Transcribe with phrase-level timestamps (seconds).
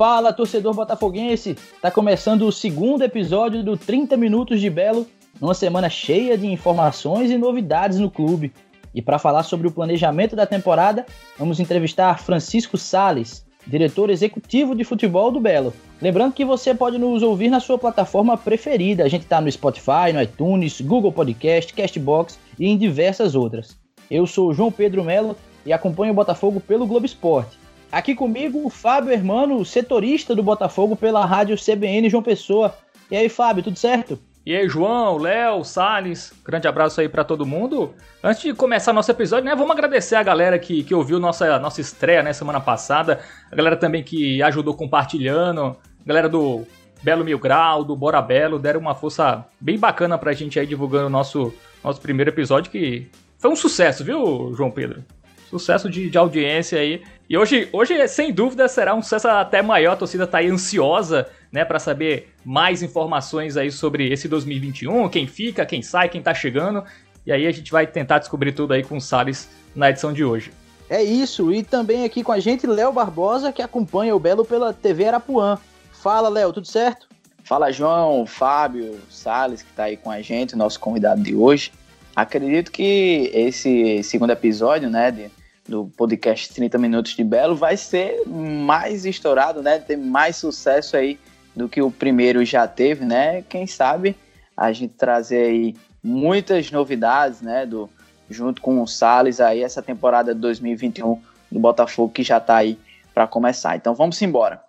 [0.00, 1.58] Fala, torcedor botafoguense!
[1.82, 5.06] Tá começando o segundo episódio do 30 Minutos de Belo,
[5.38, 8.50] numa semana cheia de informações e novidades no clube.
[8.94, 11.04] E para falar sobre o planejamento da temporada,
[11.38, 15.74] vamos entrevistar Francisco Sales, diretor executivo de futebol do Belo.
[16.00, 19.04] Lembrando que você pode nos ouvir na sua plataforma preferida.
[19.04, 23.76] A gente está no Spotify, no iTunes, Google Podcast, Castbox e em diversas outras.
[24.10, 25.36] Eu sou João Pedro Melo
[25.66, 27.59] e acompanho o Botafogo pelo Globo Esporte.
[27.92, 32.72] Aqui comigo o Fábio Hermano, setorista do Botafogo pela rádio CBN João Pessoa.
[33.10, 34.16] E aí, Fábio, tudo certo?
[34.46, 37.92] E aí, João, Léo, Salles, grande abraço aí para todo mundo.
[38.22, 41.80] Antes de começar nosso episódio, né, vamos agradecer a galera que, que ouviu nossa, nossa
[41.80, 43.20] estreia, né, semana passada.
[43.50, 45.76] A galera também que ajudou compartilhando.
[46.04, 46.64] A galera do
[47.02, 51.08] Belo Mil Grau, do Bora Belo, deram uma força bem bacana pra gente aí divulgando
[51.08, 51.52] o nosso,
[51.82, 55.02] nosso primeiro episódio, que foi um sucesso, viu, João Pedro?
[55.50, 57.02] Sucesso de, de audiência aí.
[57.28, 59.94] E hoje, hoje, sem dúvida, será um sucesso até maior.
[59.94, 65.26] A torcida tá aí ansiosa, né, para saber mais informações aí sobre esse 2021, quem
[65.26, 66.84] fica, quem sai, quem tá chegando.
[67.26, 70.24] E aí a gente vai tentar descobrir tudo aí com o Salles na edição de
[70.24, 70.52] hoje.
[70.88, 74.72] É isso, e também aqui com a gente Léo Barbosa, que acompanha o Belo pela
[74.72, 75.58] TV Arapuã.
[75.92, 77.08] Fala, Léo, tudo certo?
[77.42, 81.72] Fala, João, Fábio, Salles, que tá aí com a gente, nosso convidado de hoje.
[82.14, 85.30] Acredito que esse segundo episódio, né, de,
[85.70, 89.78] do podcast 30 Minutos de Belo vai ser mais estourado, né?
[89.78, 91.16] Ter mais sucesso aí
[91.54, 93.42] do que o primeiro já teve, né?
[93.42, 94.16] Quem sabe
[94.56, 97.64] a gente trazer aí muitas novidades, né?
[97.64, 97.88] Do,
[98.28, 102.76] junto com o Salles aí, essa temporada de 2021 do Botafogo que já está aí
[103.14, 103.76] para começar.
[103.76, 104.60] Então vamos embora.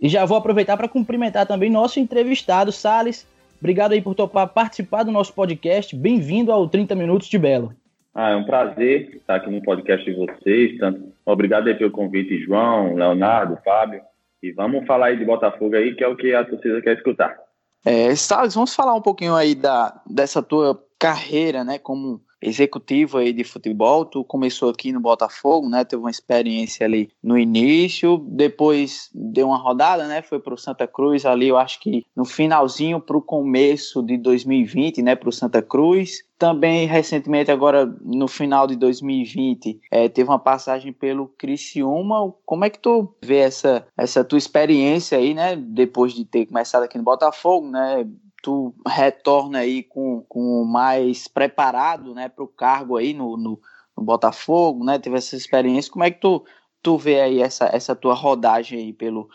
[0.00, 3.26] E já vou aproveitar para cumprimentar também nosso entrevistado, Salles.
[3.58, 5.94] Obrigado aí por topar participar do nosso podcast.
[5.94, 7.74] Bem-vindo ao 30 Minutos de Belo.
[8.18, 10.78] Ah, é um prazer estar aqui no podcast de vocês.
[10.78, 14.00] Tanto, obrigado aí pelo convite, João, Leonardo, Fábio.
[14.42, 17.36] E vamos falar aí de Botafogo aí, que é o que a torcida quer escutar.
[17.84, 23.32] É, Salles, vamos falar um pouquinho aí da, dessa tua carreira, né, como executivo aí
[23.32, 25.84] de futebol, tu começou aqui no Botafogo, né?
[25.84, 30.22] Teve uma experiência ali no início, depois deu uma rodada, né?
[30.22, 34.16] Foi para o Santa Cruz ali, eu acho que no finalzinho para o começo de
[34.16, 35.16] 2020, né?
[35.16, 36.24] Para o Santa Cruz.
[36.38, 42.30] Também recentemente, agora no final de 2020, é, teve uma passagem pelo Criciúma.
[42.44, 45.56] Como é que tu vê essa, essa tua experiência aí, né?
[45.56, 48.06] Depois de ter começado aqui no Botafogo, né?
[48.42, 53.60] Tu retorna aí com, com mais preparado, né, para o cargo aí no, no,
[53.96, 56.44] no, Botafogo, né, teve essa experiência, como é que tu,
[56.82, 59.28] tu vê aí essa, essa tua rodagem aí pelo,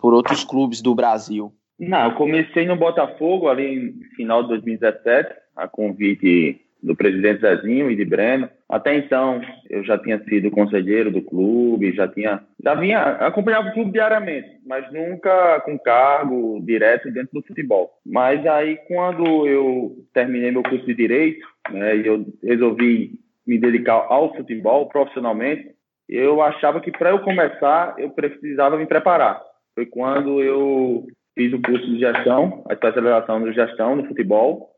[0.00, 1.52] por outros clubes do Brasil?
[1.78, 7.90] Não, eu comecei no Botafogo ali no final de 2017, a convite do presidente Zezinho
[7.90, 8.48] e de Breno.
[8.68, 13.72] Até então, eu já tinha sido conselheiro do clube, já tinha, já vinha acompanhava o
[13.72, 17.90] clube diariamente, mas nunca com cargo direto dentro do futebol.
[18.06, 23.12] Mas aí, quando eu terminei meu curso de direito, né, e eu resolvi
[23.46, 25.70] me dedicar ao futebol profissionalmente,
[26.08, 29.42] eu achava que para eu começar eu precisava me preparar.
[29.74, 34.70] Foi quando eu fiz o curso de gestão, a especialização de gestão no futebol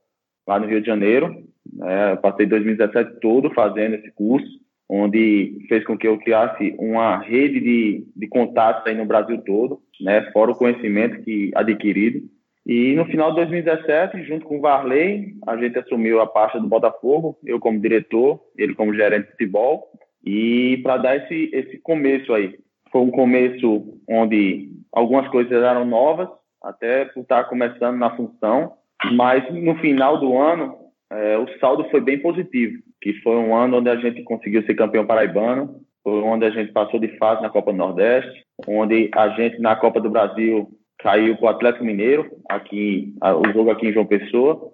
[0.47, 2.17] lá no Rio de Janeiro né?
[2.17, 4.49] Passei 2017 todo fazendo esse curso,
[4.89, 9.81] onde fez com que eu criasse uma rede de, de contatos aí no Brasil todo,
[10.01, 10.31] né?
[10.33, 12.21] fora o conhecimento que adquirido.
[12.67, 16.69] E no final de 2017, junto com o Varley, a gente assumiu a pasta do
[16.69, 19.89] Botafogo, eu como diretor, ele como gerente de futebol,
[20.25, 22.55] e para dar esse, esse começo aí.
[22.93, 26.29] Foi um começo onde algumas coisas eram novas,
[26.63, 28.75] até por estar começando na função,
[29.13, 30.77] mas no final do ano
[31.13, 34.75] é, o saldo foi bem positivo, que foi um ano onde a gente conseguiu ser
[34.75, 39.29] campeão paraibano, foi onde a gente passou de fase na Copa do Nordeste, onde a
[39.31, 40.69] gente na Copa do Brasil
[40.99, 44.71] caiu para o Atlético Mineiro, aqui, o jogo aqui em João Pessoa,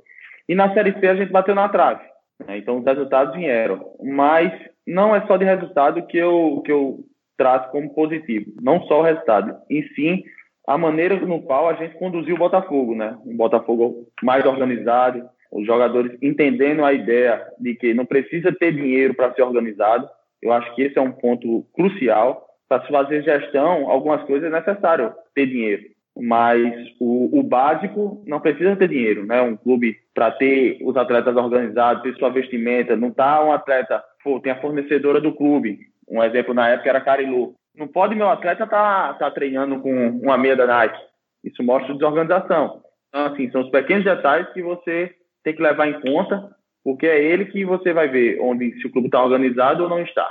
[0.49, 2.05] e na Série C a gente bateu na trave.
[2.47, 2.59] Né?
[2.59, 4.53] Então os resultados vieram, mas
[4.87, 6.99] não é só de resultado que eu, que eu
[7.37, 10.23] trato como positivo, não só o resultado, e sim
[10.67, 13.17] a maneira no qual a gente conduziu o Botafogo, né?
[13.25, 15.23] Um Botafogo mais organizado,
[15.53, 20.09] os jogadores entendendo a ideia de que não precisa ter dinheiro para ser organizado.
[20.43, 22.45] Eu acho que esse é um ponto crucial.
[22.69, 25.85] Para se fazer gestão, algumas coisas é necessário ter dinheiro,
[26.17, 29.41] mas o, o básico não precisa ter dinheiro, né?
[29.41, 34.41] Um clube para ter os atletas organizados, ter sua vestimenta, não tá um atleta, pô,
[34.41, 35.79] tem a fornecedora do clube.
[36.09, 37.55] Um exemplo na época era Carilu.
[37.77, 40.99] Não pode meu atleta estar tá, tá treinando com uma meia da Nike.
[41.45, 42.83] Isso mostra desorganização.
[43.09, 45.15] Então, assim, são os pequenos detalhes que você
[45.47, 46.51] tem que levar em conta,
[46.83, 50.03] porque é ele que você vai ver onde se o clube está organizado ou não
[50.03, 50.29] está.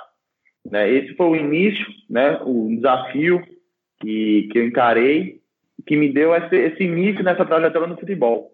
[0.69, 0.91] Né?
[0.91, 2.37] Esse foi o início, né?
[2.43, 3.41] o desafio
[4.01, 5.39] que, que eu encarei,
[5.87, 8.51] que me deu esse, esse início nessa trajetória no futebol.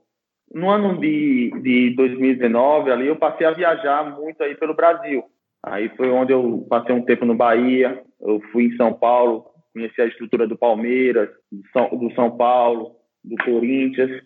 [0.53, 5.23] No ano de, de 2019, ali, eu passei a viajar muito aí pelo Brasil.
[5.63, 9.99] Aí foi onde eu passei um tempo no Bahia, eu fui em São Paulo, conheci
[9.99, 14.21] a estrutura do Palmeiras, do São, do São Paulo, do Corinthians.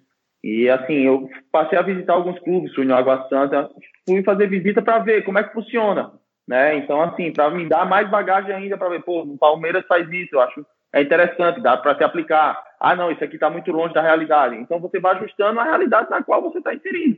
[0.45, 3.67] E assim, eu passei a visitar alguns clubes, fui no Água Santa,
[4.07, 6.11] fui fazer visita para ver como é que funciona,
[6.47, 6.77] né?
[6.77, 10.35] Então assim, para me dar mais bagagem ainda para ver, pô, o Palmeiras faz isso,
[10.35, 10.63] eu acho
[10.93, 12.63] é interessante, dá para se aplicar.
[12.79, 14.55] Ah, não, isso aqui está muito longe da realidade.
[14.55, 17.17] Então você vai ajustando a realidade na qual você está inserido.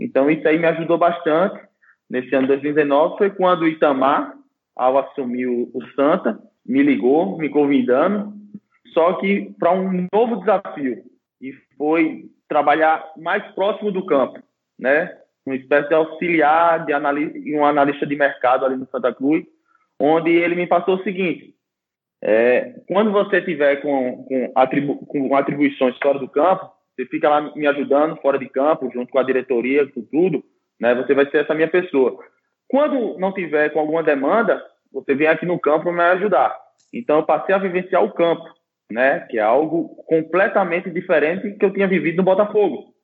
[0.00, 1.60] Então isso aí me ajudou bastante.
[2.08, 4.34] Nesse ano de 2019 foi quando o Itamar,
[4.74, 8.32] ao assumir o Santa, me ligou, me convidando,
[8.94, 11.04] só que para um novo desafio
[11.42, 14.42] e foi trabalhar mais próximo do campo,
[14.78, 15.16] né?
[15.46, 16.94] Uma espécie de auxiliar de
[17.54, 19.44] um analista de mercado ali no Santa Cruz,
[20.00, 21.54] onde ele me passou o seguinte:
[22.22, 27.54] é, quando você tiver com, com, atribu com atribuições fora do campo, você fica lá
[27.54, 30.42] me ajudando fora de campo, junto com a diretoria, com tudo,
[30.80, 30.94] né?
[30.94, 32.18] Você vai ser essa minha pessoa.
[32.68, 36.56] Quando não tiver com alguma demanda, você vem aqui no campo me ajudar.
[36.92, 38.44] Então eu passei a vivenciar o campo,
[38.90, 39.20] né?
[39.30, 42.94] Que é algo completamente diferente que eu tinha vivido no Botafogo.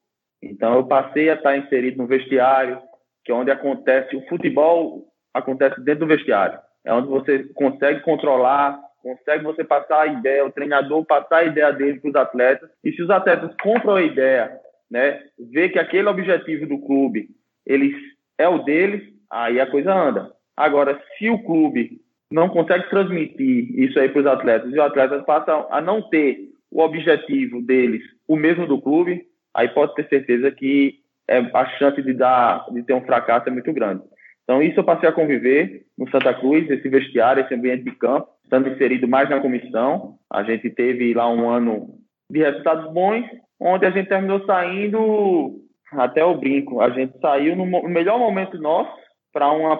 [0.42, 2.80] Então eu passei a estar inserido no vestiário,
[3.24, 6.58] que é onde acontece o futebol acontece dentro do vestiário.
[6.84, 11.72] É onde você consegue controlar consegue você passar a ideia, o treinador passar a ideia
[11.72, 12.70] dele para os atletas.
[12.84, 14.52] E se os atletas compram a ideia,
[14.90, 15.20] né,
[15.52, 17.28] vê que aquele objetivo do clube
[17.66, 17.94] eles
[18.38, 20.30] é o deles, aí a coisa anda.
[20.56, 21.99] Agora, se o clube
[22.30, 26.50] não consegue transmitir isso aí para os atletas e os atletas passam a não ter
[26.70, 32.00] o objetivo deles o mesmo do clube, aí pode ter certeza que é, a chance
[32.00, 34.02] de dar de ter um fracasso é muito grande.
[34.44, 38.28] Então isso eu passei a conviver no Santa Cruz, esse vestiário, esse ambiente de campo,
[38.44, 40.16] estando inserido mais na comissão.
[40.30, 41.94] A gente teve lá um ano
[42.30, 43.24] de resultados bons,
[43.60, 45.60] onde a gente terminou saindo
[45.92, 46.80] até o brinco.
[46.80, 48.92] A gente saiu no melhor momento nosso
[49.32, 49.76] para uma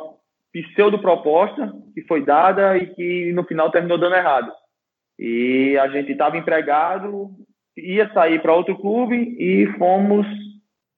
[0.52, 4.52] pseudo proposta que foi dada e que no final terminou dando errado.
[5.18, 7.30] E a gente estava empregado,
[7.76, 10.26] ia sair para outro clube e fomos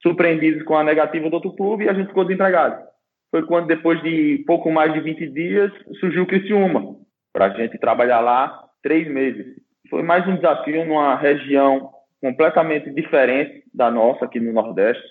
[0.03, 2.83] surpreendidos com a negativa do outro clube e a gente ficou desempregado.
[3.31, 6.97] Foi quando, depois de pouco mais de 20 dias, surgiu o Criciúma
[7.33, 9.57] para a gente trabalhar lá três meses.
[9.89, 11.91] Foi mais um desafio numa região
[12.21, 15.03] completamente diferente da nossa aqui no Nordeste,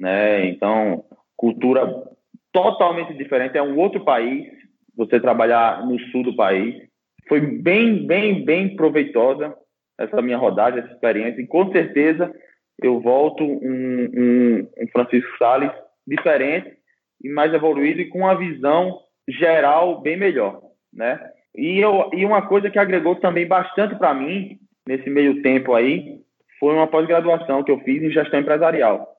[0.00, 0.46] né?
[0.46, 1.04] Então,
[1.36, 1.84] cultura
[2.54, 4.46] totalmente diferente, é um outro país.
[4.96, 6.76] Você trabalhar no sul do país
[7.28, 9.52] foi bem, bem, bem proveitosa
[9.98, 11.42] essa minha rodagem, essa experiência.
[11.42, 12.32] E com certeza
[12.80, 15.72] eu volto um, um, um Francisco Sales
[16.06, 16.76] diferente
[17.22, 20.60] e mais evoluído e com uma visão geral bem melhor,
[20.92, 21.18] né?
[21.56, 26.20] E, eu, e uma coisa que agregou também bastante para mim, nesse meio tempo aí,
[26.58, 29.13] foi uma pós-graduação que eu fiz em gestão empresarial.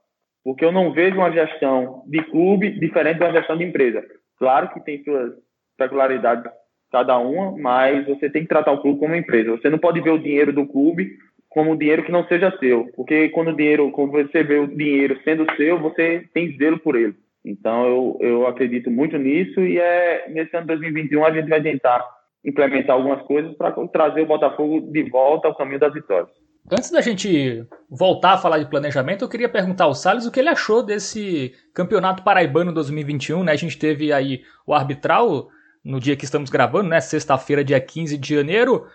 [0.46, 4.06] Porque eu não vejo uma gestão de clube diferente de uma gestão de empresa.
[4.38, 5.34] Claro que tem suas
[5.76, 6.52] peculiaridades
[6.92, 9.52] cada uma, mas você tem que tratar o clube como uma empresa.
[9.52, 11.18] Você não pode ver o dinheiro do clube
[11.50, 14.68] como um dinheiro que não seja seu, porque quando o dinheiro, quando você vê o
[14.68, 17.16] dinheiro sendo seu, você tem zelo por ele.
[17.44, 22.06] Então eu, eu acredito muito nisso e é nesse ano 2021 a gente vai tentar
[22.44, 26.30] implementar algumas coisas para trazer o Botafogo de volta ao caminho das vitórias.
[26.72, 30.40] Antes da gente voltar a falar de planejamento, eu queria perguntar ao Salles o que
[30.40, 33.52] ele achou desse Campeonato Paraibano 2021, né?
[33.52, 35.48] A gente teve aí o arbitral
[35.84, 37.00] no dia que estamos gravando, né?
[37.00, 38.88] Sexta-feira, dia 15 de janeiro.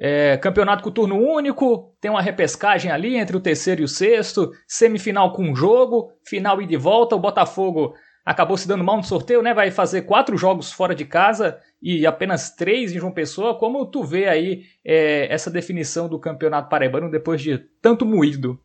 [0.00, 4.52] É, campeonato com turno único, tem uma repescagem ali entre o terceiro e o sexto,
[4.66, 7.14] semifinal com jogo, final e de volta.
[7.14, 7.94] O Botafogo
[8.28, 9.54] acabou se dando mal no sorteio, né?
[9.54, 13.58] Vai fazer quatro jogos fora de casa e apenas três em João Pessoa.
[13.58, 18.60] Como tu vê aí é, essa definição do campeonato paraibano depois de tanto moído?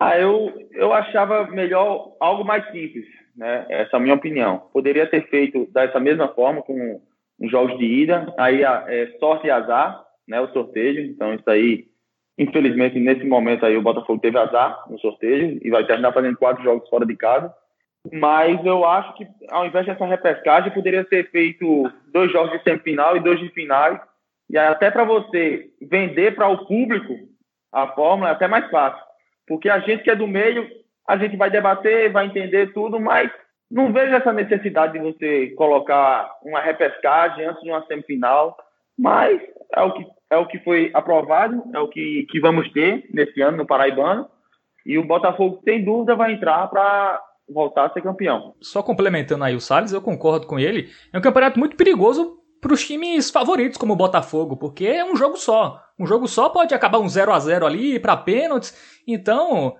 [0.00, 3.04] Ah, eu, eu achava melhor algo mais simples,
[3.36, 3.66] né?
[3.68, 4.62] Essa é a minha opinião.
[4.72, 6.98] Poderia ter feito dessa mesma forma com
[7.38, 10.40] os jogos de ida, aí é, sorte e azar, né?
[10.40, 11.04] O sorteio.
[11.04, 11.84] Então isso aí,
[12.38, 16.64] infelizmente nesse momento aí o Botafogo teve azar no sorteio e vai terminar fazendo quatro
[16.64, 17.52] jogos fora de casa.
[18.12, 23.16] Mas eu acho que ao invés dessa repescagem, poderia ser feito dois jogos de semifinal
[23.16, 23.98] e dois de finais.
[24.50, 27.14] E até para você vender para o público
[27.72, 29.02] a fórmula é até mais fácil.
[29.46, 30.68] Porque a gente que é do meio,
[31.08, 33.30] a gente vai debater, vai entender tudo, mas
[33.70, 38.56] não vejo essa necessidade de você colocar uma repescagem antes de uma semifinal.
[38.96, 39.40] Mas
[39.74, 43.40] é o que, é o que foi aprovado, é o que, que vamos ter nesse
[43.42, 44.28] ano no Paraibano.
[44.86, 48.54] E o Botafogo, sem dúvida, vai entrar para voltar a ser campeão.
[48.60, 50.90] Só complementando aí o Salles, eu concordo com ele.
[51.12, 55.14] É um campeonato muito perigoso para os times favoritos como o Botafogo, porque é um
[55.14, 55.82] jogo só.
[55.98, 58.74] Um jogo só pode acabar um 0 a 0 ali para pênaltis.
[59.06, 59.76] Então,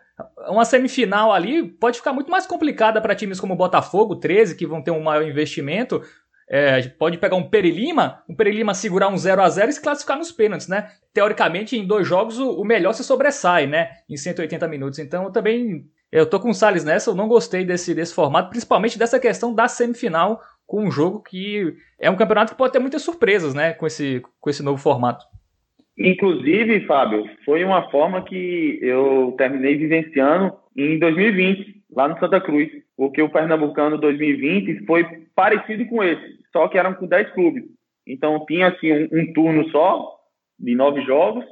[0.49, 4.66] uma semifinal ali pode ficar muito mais complicada para times como o Botafogo, 13, que
[4.66, 6.02] vão ter um maior investimento.
[6.47, 10.18] É, pode pegar um Perilima, um Perilima segurar um 0 a 0 e se classificar
[10.18, 10.90] nos pênaltis, né?
[11.12, 13.92] Teoricamente, em dois jogos, o, melhor se sobressai, né?
[14.09, 14.99] Em 180 minutos.
[14.99, 18.49] Então, eu também eu tô com o Salles nessa, eu não gostei desse, desse formato,
[18.49, 22.78] principalmente dessa questão da semifinal com um jogo que é um campeonato que pode ter
[22.78, 23.73] muitas surpresas, né?
[23.73, 25.25] Com esse, com esse novo formato.
[25.99, 32.71] Inclusive, Fábio, foi uma forma que eu terminei vivenciando em 2020, lá no Santa Cruz,
[32.97, 35.04] porque o Pernambucano 2020 foi
[35.35, 37.64] parecido com esse, só que eram com 10 clubes.
[38.06, 40.16] Então tinha assim um, um turno só
[40.61, 41.44] de nove jogos,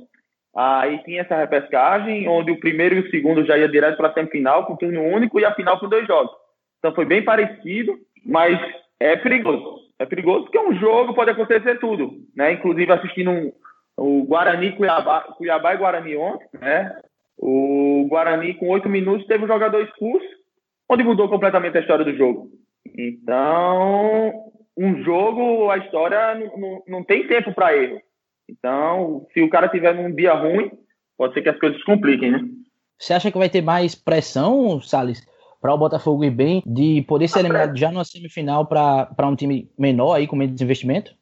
[0.55, 4.13] aí tinha essa repescagem, onde o primeiro e o segundo já ia direto para a
[4.13, 6.33] semifinal com turno único e a final com dois jogos.
[6.79, 8.59] Então foi bem parecido, mas
[9.01, 9.83] é perigoso.
[9.99, 12.53] É perigoso porque um jogo pode acontecer tudo, né?
[12.53, 13.53] Inclusive assistindo um,
[13.97, 16.97] o Guarani, Cuiabá, Cuiabá e Guarani ontem, né?
[17.39, 20.27] O Guarani, com oito minutos, teve um jogador expulso,
[20.89, 22.51] onde mudou completamente a história do jogo.
[22.97, 24.33] Então,
[24.77, 28.01] um jogo, a história não, não, não tem tempo para erro.
[28.59, 30.71] Então, se o cara tiver num dia ruim,
[31.17, 32.41] pode ser que as coisas se compliquem, né?
[32.99, 35.27] Você acha que vai ter mais pressão, Salles,
[35.61, 39.71] para o Botafogo ir bem, de poder ser eliminado já na semifinal para um time
[39.79, 41.15] menor aí, com menos investimento?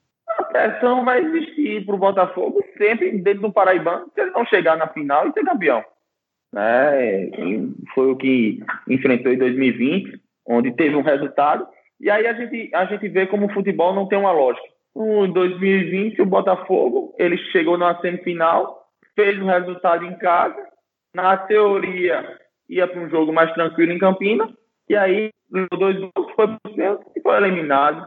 [0.51, 4.89] pressão vai existir para o Botafogo sempre dentro do Paraibano se ele não chegar na
[4.89, 5.85] final e ser campeão.
[6.53, 7.31] Né?
[7.95, 11.67] Foi o que enfrentou em 2020, onde teve um resultado.
[12.01, 14.67] E aí a gente, a gente vê como o futebol não tem uma lógica.
[14.97, 20.69] Em 2020, o Botafogo ele chegou na semifinal, fez um resultado em casa.
[21.15, 24.51] Na teoria, ia para um jogo mais tranquilo em Campinas.
[24.89, 25.31] E aí,
[25.79, 28.05] dois jogos, foi para e foi eliminado.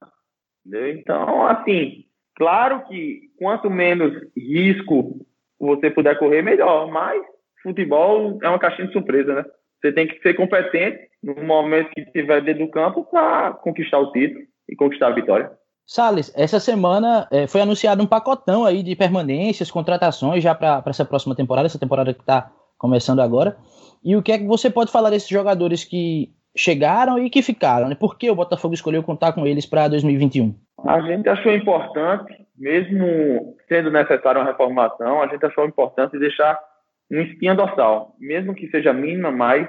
[0.65, 0.91] Entendeu?
[0.91, 5.25] Então, assim, Claro que quanto menos risco
[5.59, 6.91] você puder correr, melhor.
[6.91, 7.21] Mas
[7.61, 9.45] futebol é uma caixinha de surpresa, né?
[9.79, 14.11] Você tem que ser competente no momento que estiver dentro do campo para conquistar o
[14.11, 15.51] título e conquistar a vitória.
[15.85, 21.03] Salles, essa semana é, foi anunciado um pacotão aí de permanências, contratações já para essa
[21.03, 23.57] próxima temporada, essa temporada que está começando agora.
[24.03, 27.89] E o que é que você pode falar desses jogadores que chegaram e que ficaram?
[27.89, 27.95] Né?
[27.95, 30.53] Por que o Botafogo escolheu contar com eles para 2021?
[30.85, 36.59] A gente achou importante, mesmo sendo necessária uma reformação, a gente achou importante deixar
[37.09, 39.67] uma espinha dorsal, mesmo que seja mínima, mas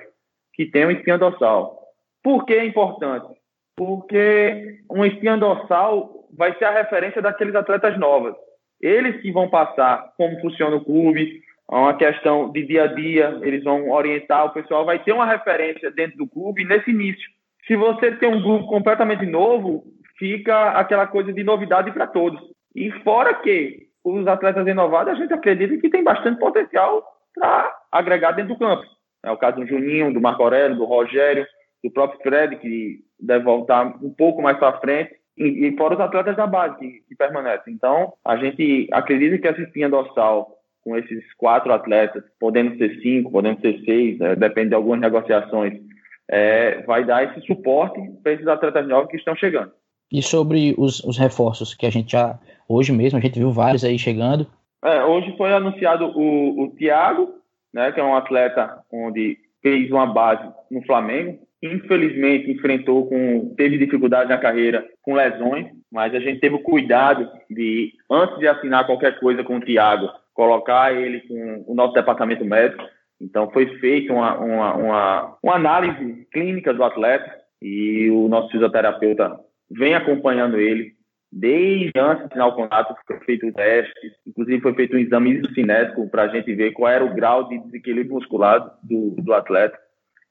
[0.54, 1.78] que tenha uma espinha dorsal.
[2.22, 3.28] Por que é importante?
[3.76, 8.34] Porque uma espinha dorsal vai ser a referência daqueles atletas novos.
[8.80, 13.64] Eles que vão passar como funciona o clube, uma questão de dia a dia, eles
[13.64, 17.28] vão orientar, o pessoal vai ter uma referência dentro do clube nesse início.
[17.66, 19.84] Se você tem um grupo completamente novo,
[20.18, 22.40] fica aquela coisa de novidade para todos.
[22.74, 27.02] E fora que os atletas renovados, a gente acredita que tem bastante potencial
[27.34, 28.84] para agregar dentro do campo.
[29.24, 31.46] É o caso do Juninho, do Marco Aurélio, do Rogério,
[31.82, 36.00] do próprio Fred, que deve voltar um pouco mais para frente, e, e, fora os
[36.00, 37.74] atletas da base que, que, permanecem.
[37.74, 43.32] Então, a gente acredita que essa espinha dorsal, com esses quatro atletas, podendo ser cinco,
[43.32, 45.80] podendo ser seis, é, depende de algumas negociações,
[46.28, 49.72] é, vai dar esse suporte para esses atletas novos que estão chegando.
[50.12, 52.38] E sobre os, os reforços que a gente já,
[52.68, 54.46] hoje mesmo, a gente viu vários aí chegando.
[54.84, 57.34] É, hoje foi anunciado o, o Thiago,
[57.72, 61.38] né, que é um atleta onde fez uma base no Flamengo.
[61.64, 67.26] Infelizmente enfrentou com teve dificuldade na carreira com lesões, mas a gente teve o cuidado
[67.48, 72.44] de antes de assinar qualquer coisa com o Thiago, colocar ele com o nosso departamento
[72.44, 72.84] médico.
[73.18, 79.34] Então foi feita uma, uma, uma, uma análise clínica do atleta e o nosso fisioterapeuta
[79.70, 80.92] vem acompanhando ele
[81.32, 85.42] desde antes de assinar o contrato, foi feito o teste, inclusive foi feito um exame
[85.52, 89.76] cinético para a gente ver qual era o grau de desequilíbrio muscular do, do atleta.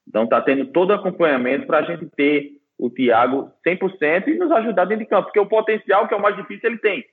[0.07, 4.51] Então está tendo todo o acompanhamento para a gente ter o Thiago 100% e nos
[4.51, 7.05] ajudar dentro de campo, porque o potencial, que é o mais difícil, ele tem.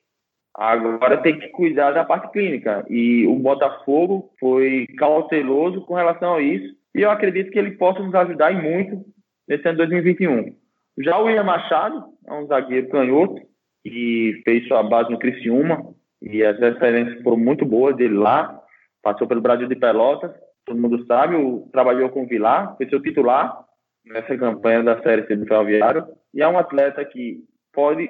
[0.55, 2.85] Agora tem que cuidar da parte clínica.
[2.89, 6.75] E o Botafogo foi cauteloso com relação a isso.
[6.95, 9.05] E eu acredito que ele possa nos ajudar e muito
[9.49, 10.55] nesse ano 2021.
[10.99, 13.41] Já o William Machado é um zagueiro canhoto
[13.85, 18.61] que fez sua base no Criciúma e as referências foram muito boas dele lá.
[19.03, 20.33] Passou pelo Brasil de Pelotas,
[20.65, 23.65] todo mundo sabe, o, trabalhou com o Vilar, foi seu titular
[24.05, 28.09] nessa campanha da Série C do Ferroviário e é um atleta que pode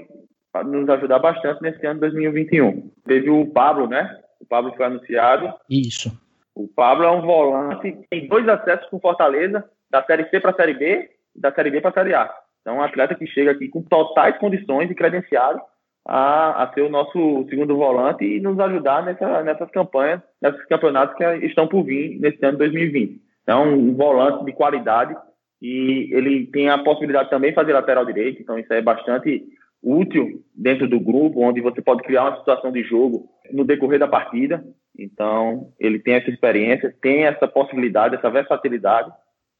[0.64, 2.90] nos ajudar bastante nesse ano 2021.
[3.06, 4.18] Teve o Pablo, né?
[4.40, 5.52] O Pablo foi anunciado.
[5.68, 6.10] Isso.
[6.54, 10.54] O Pablo é um volante, tem dois acessos com Fortaleza, da Série C para a
[10.54, 12.30] Série B e da Série B para a Série A.
[12.60, 15.60] Então, um atleta que chega aqui com totais condições e credenciado
[16.06, 21.16] a, a ser o nosso segundo volante e nos ajudar nessa, nessas campanhas, nesses campeonatos
[21.16, 23.20] que estão por vir nesse ano de 2020.
[23.42, 25.14] Então, um volante de qualidade
[25.60, 29.44] e ele tem a possibilidade também de fazer lateral direito, então isso é bastante
[29.82, 34.08] útil dentro do grupo, onde você pode criar uma situação de jogo no decorrer da
[34.08, 34.64] partida.
[34.98, 39.10] Então, ele tem essa experiência, tem essa possibilidade, essa versatilidade.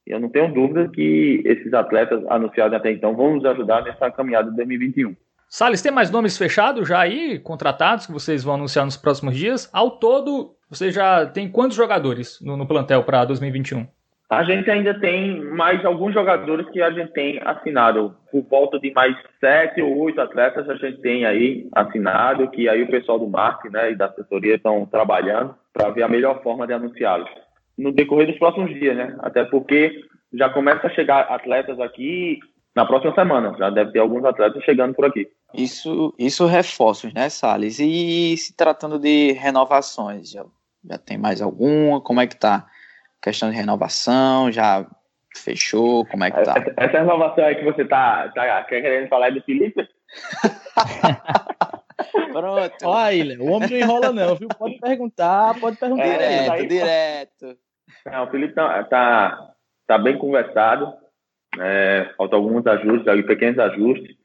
[0.07, 4.51] Eu não tenho dúvida que esses atletas anunciados até então vão nos ajudar nessa caminhada
[4.51, 5.15] de 2021.
[5.52, 9.69] Salles, tem mais nomes fechados já aí, contratados, que vocês vão anunciar nos próximos dias?
[9.73, 13.85] Ao todo, você já tem quantos jogadores no, no plantel para 2021?
[14.30, 18.14] A gente ainda tem mais alguns jogadores que a gente tem assinado.
[18.30, 22.85] Por volta de mais sete ou oito atletas a gente tem aí assinado, que aí
[22.85, 26.64] o pessoal do marketing né, e da assessoria estão trabalhando para ver a melhor forma
[26.64, 27.28] de anunciá-los.
[27.76, 29.16] No decorrer dos próximos dias, né?
[29.19, 30.00] Até porque
[30.33, 32.38] já começa a chegar atletas aqui
[32.76, 33.52] na próxima semana.
[33.59, 35.26] Já deve ter alguns atletas chegando por aqui.
[35.52, 37.78] Isso, isso reforços, né, Salles?
[37.80, 40.45] E se tratando de renovações, já,
[40.85, 42.00] já tem mais alguma?
[42.00, 42.66] Como é que tá?
[43.21, 44.87] Questão de renovação, já
[45.37, 46.07] fechou?
[46.07, 46.54] Como é que tá?
[46.57, 49.88] Essa, essa renovação aí que você tá, tá querendo falar é do Felipe?
[52.33, 52.85] Pronto.
[52.85, 54.49] Olha, o homem não enrola não, viu?
[54.49, 56.04] Pode perguntar, pode perguntar.
[56.04, 57.59] Direto, aí, direto.
[58.07, 59.52] Não, o Felipe tá, tá,
[59.87, 60.92] tá bem conversado.
[61.59, 64.16] É, faltam alguns ajustes, ali, pequenos ajustes,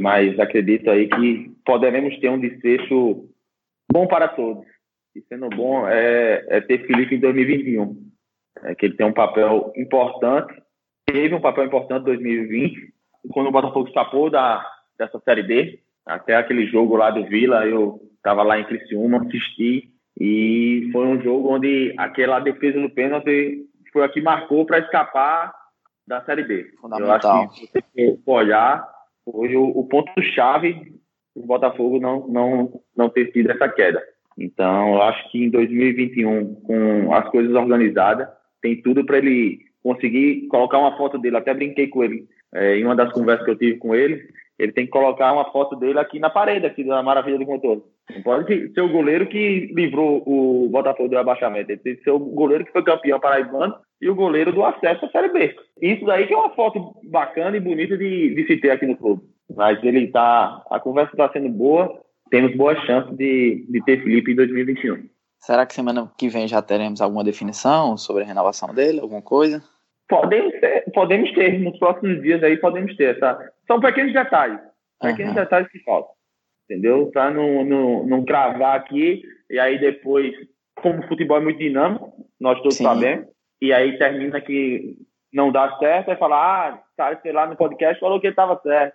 [0.00, 3.28] mas acredito aí que poderemos ter um desfecho
[3.90, 4.64] bom para todos.
[5.14, 7.96] E sendo bom é, é ter Felipe em 2021,
[8.64, 10.52] é, que ele tem um papel importante,
[11.06, 12.94] teve um papel importante em 2020,
[13.32, 14.64] quando o Botafogo escapou da,
[14.98, 19.90] dessa Série D, até aquele jogo lá do Vila, eu estava lá em Criciúma, assisti,
[20.18, 25.52] e foi um jogo onde aquela defesa do pênalti foi a que marcou para escapar
[26.06, 26.70] da Série B.
[26.82, 28.86] Eu acho que se você for olhar,
[29.30, 30.96] foi o, o ponto-chave
[31.36, 34.02] o Botafogo não, não, não ter tido essa queda.
[34.38, 38.28] Então, eu acho que em 2021, com as coisas organizadas,
[38.62, 41.36] tem tudo para ele conseguir colocar uma foto dele.
[41.36, 44.22] Até brinquei com ele é, em uma das conversas que eu tive com ele.
[44.58, 47.84] Ele tem que colocar uma foto dele aqui na parede, aqui da Maravilha do Contorno.
[48.14, 51.70] Não pode ser o goleiro que livrou o Botafogo do abaixamento.
[51.70, 55.06] Ele tem que ser o goleiro que foi campeão paraibano e o goleiro do acesso
[55.06, 55.56] à Série B.
[55.80, 58.96] Isso daí que é uma foto bacana e bonita de, de se ter aqui no
[58.96, 59.22] clube.
[59.54, 60.62] Mas ele tá.
[60.70, 62.00] A conversa está sendo boa.
[62.30, 65.08] Temos boas chances de, de ter Felipe em 2021.
[65.38, 69.00] Será que semana que vem já teremos alguma definição sobre a renovação dele?
[69.00, 69.62] Alguma coisa?
[70.08, 73.18] Podemos ter, podemos ter nos próximos dias aí, podemos ter.
[73.18, 73.38] Tá?
[73.66, 74.58] São pequenos detalhes.
[75.00, 75.40] Pequenos uhum.
[75.40, 76.10] detalhes que faltam.
[76.68, 77.10] Entendeu?
[77.12, 80.34] Para não, não, não cravar aqui e aí depois,
[80.82, 82.84] como o futebol é muito dinâmico, nós todos Sim.
[82.84, 83.26] sabemos,
[83.60, 84.96] e aí termina que
[85.32, 88.94] não dá certo, aí fala, ah, cara, sei lá, no podcast falou que estava certo.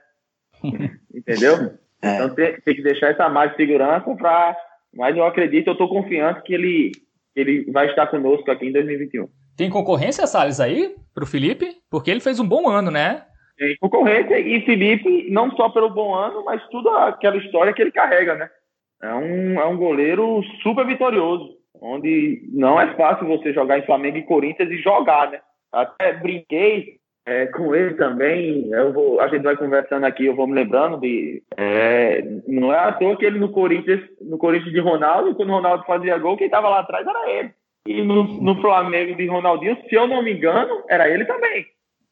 [1.13, 1.77] Entendeu?
[2.01, 2.15] É.
[2.15, 4.57] Então tem, tem, que deixar essa margem de segurança para.
[4.93, 6.91] Mas eu acredito, eu estou confiante que ele,
[7.35, 9.27] ele vai estar conosco aqui em 2021.
[9.55, 11.77] Tem concorrência, Salles, aí, para o Felipe?
[11.89, 13.23] Porque ele fez um bom ano, né?
[13.57, 17.91] Tem concorrência e Felipe, não só pelo bom ano, mas tudo aquela história que ele
[17.91, 18.49] carrega, né?
[19.01, 24.17] É um, é um goleiro super vitorioso onde não é fácil você jogar em Flamengo
[24.17, 25.41] e Corinthians e jogar, né?
[25.71, 30.47] Até brinquei é, com ele também, eu vou, a gente vai conversando aqui, eu vou
[30.47, 34.79] me lembrando de, é, não é à toa que ele no Corinthians, no Corinthians de
[34.79, 37.53] Ronaldo, quando o Ronaldo fazia gol, quem estava lá atrás era ele.
[37.87, 41.65] E no, no Flamengo de Ronaldinho, se eu não me engano, era ele também.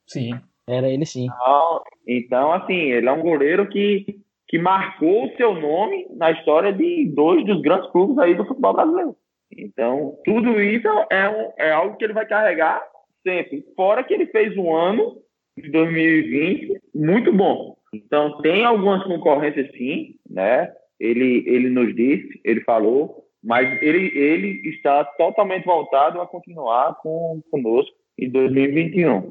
[0.08, 0.32] Sim,
[0.68, 1.26] era ele sim.
[1.26, 4.06] Então, então assim, ele é um goleiro que,
[4.48, 8.74] que marcou o seu nome na história de dois dos grandes clubes aí do futebol
[8.74, 9.16] brasileiro.
[9.58, 12.84] Então, tudo isso é, é algo que ele vai carregar
[13.24, 13.66] sempre.
[13.76, 15.22] Fora que ele fez um ano
[15.58, 17.76] de 2020 muito bom.
[17.94, 20.72] Então, tem algumas concorrências sim, né?
[21.00, 27.42] Ele, ele nos disse, ele falou, mas ele, ele está totalmente voltado a continuar com,
[27.50, 29.30] conosco em 2021.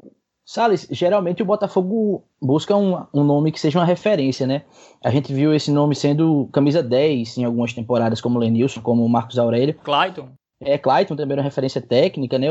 [0.51, 4.63] Salles, geralmente o Botafogo busca um, um, nome que seja uma referência, né?
[5.05, 9.37] A gente viu esse nome sendo camisa 10 em algumas temporadas, como Lenilson, como Marcos
[9.37, 9.75] Aurélio.
[9.75, 10.29] Clayton.
[10.59, 12.47] É, Clayton também era uma referência técnica, né?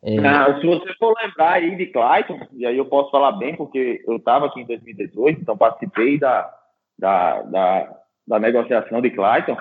[0.00, 0.16] É...
[0.24, 4.00] Ah, se você for lembrar aí de Clayton, e aí eu posso falar bem, porque
[4.06, 6.48] eu estava aqui em 2018, então participei da,
[6.96, 7.96] da, da,
[8.28, 9.56] da negociação de Clayton.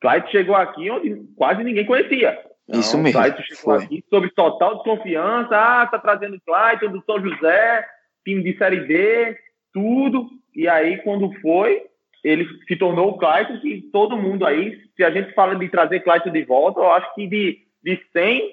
[0.00, 2.36] Clayton chegou aqui onde quase ninguém conhecia.
[2.68, 3.20] Não, Isso mesmo.
[3.20, 3.84] Clayton chegou foi.
[3.84, 5.50] aqui sob total desconfiança.
[5.52, 7.86] Ah, tá trazendo Clayton do São José,
[8.24, 9.36] time de Série D,
[9.72, 10.28] tudo.
[10.54, 11.84] E aí, quando foi,
[12.24, 16.00] ele se tornou o Clayton que todo mundo aí, se a gente fala de trazer
[16.00, 18.52] Clayton de volta, eu acho que de, de 100,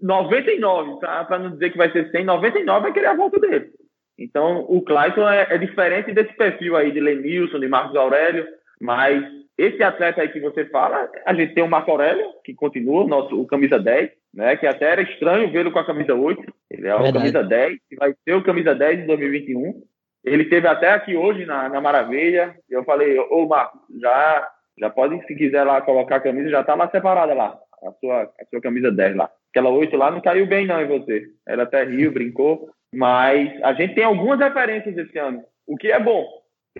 [0.00, 1.24] 99, tá?
[1.24, 3.70] para não dizer que vai ser 100, 99 vai querer a volta dele.
[4.18, 8.46] Então, o Clayton é, é, diferente desse perfil aí de Lenilson, de Marcos Aurélio,
[8.80, 9.24] mas
[9.56, 13.40] esse atleta aí que você fala, a gente tem o Marco Aurélio, que continua, nosso,
[13.40, 16.94] o camisa 10, né, que até era estranho vê-lo com a camisa 8, ele é
[16.94, 17.18] o Verdade.
[17.18, 19.82] camisa 10, que vai ser o camisa 10 em 2021.
[20.24, 25.24] Ele teve até aqui hoje na, na Maravilha, eu falei, ô Marcos, já, já pode,
[25.26, 28.60] se quiser lá colocar a camisa, já tá lá separada lá, a sua, a sua
[28.60, 29.30] camisa 10 lá.
[29.50, 31.26] Aquela 8 lá não caiu bem não em você.
[31.46, 36.00] Ela até riu, brincou, mas a gente tem algumas referências esse ano, o que é
[36.00, 36.26] bom.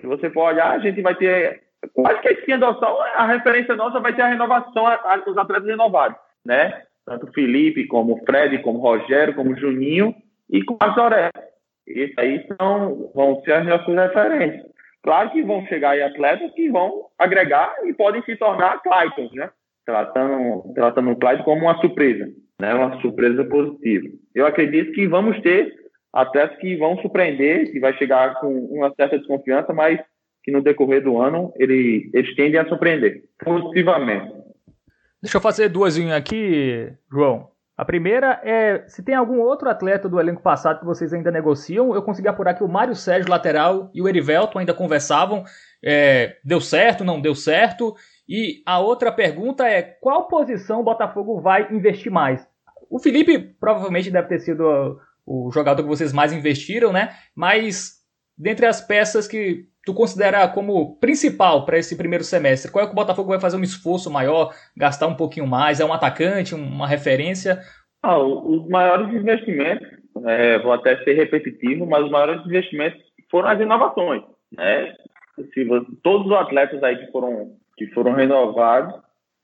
[0.01, 3.77] Se você for olhar, a gente vai ter quase que a espinha dorsal, a referência
[3.77, 4.85] nossa vai ter a renovação,
[5.27, 6.83] os atletas renovados, né?
[7.05, 10.15] Tanto Felipe, como Fred, como Rogério, como Juninho
[10.51, 11.31] e com a Zoré.
[11.87, 14.75] Esses aí são, vão ser as nossas referências.
[15.03, 19.51] Claro que vão chegar aí atletas que vão agregar e podem se tornar Claytons, né?
[19.85, 22.27] Tratando, tratando o Clayton como uma surpresa,
[22.59, 22.73] né?
[22.73, 24.09] Uma surpresa positiva.
[24.35, 25.71] Eu acredito que vamos ter
[26.11, 30.01] atletas que vão surpreender, que vai chegar com uma certa desconfiança, mas
[30.45, 34.33] que no decorrer do ano ele, eles tendem a surpreender positivamente.
[35.23, 37.49] Deixa eu fazer duas aqui, João.
[37.77, 41.93] A primeira é se tem algum outro atleta do elenco passado que vocês ainda negociam.
[41.95, 45.43] Eu consegui apurar que o Mário Sérgio, lateral, e o Erivelto ainda conversavam.
[45.83, 47.97] É, deu certo, não deu certo?
[48.29, 52.47] E a outra pergunta é: qual posição o Botafogo vai investir mais?
[52.89, 57.15] O Felipe provavelmente deve ter sido o jogador que vocês mais investiram, né?
[57.35, 57.95] Mas
[58.39, 62.93] dentre as peças que tu considera como principal para esse primeiro semestre, qual é que
[62.93, 65.81] o Botafogo vai fazer um esforço maior, gastar um pouquinho mais?
[65.81, 67.61] É um atacante, uma referência?
[68.03, 69.87] Ah, os maiores investimentos,
[70.27, 74.23] é, vou até ser repetitivo, mas os maiores investimentos foram as inovações,
[74.57, 74.95] né?
[75.53, 78.95] Se você, todos os atletas aí que foram que foram renovados,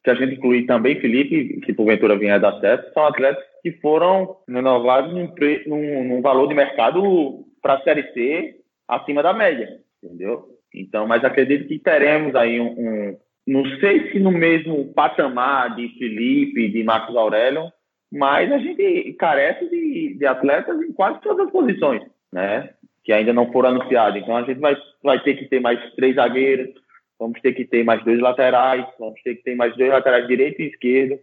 [0.05, 4.37] que a gente inclui também Felipe, que porventura vinha dar certo, são atletas que foram
[4.48, 5.33] renovados num,
[5.66, 8.57] num, num valor de mercado para a Série C
[8.88, 9.68] acima da média,
[10.03, 10.49] entendeu?
[10.75, 15.89] Então, mas acredito que teremos aí um, um, não sei se no mesmo patamar de
[15.99, 17.71] Felipe, de Marcos Aurélio,
[18.11, 22.71] mas a gente carece de, de atletas em quase todas as posições, né?
[23.05, 24.21] Que ainda não foram anunciados.
[24.21, 26.71] Então a gente vai, vai ter que ter mais três zagueiros,
[27.19, 30.61] vamos ter que ter mais dois laterais, vamos ter que ter mais dois laterais direito
[30.61, 31.19] e esquerdo,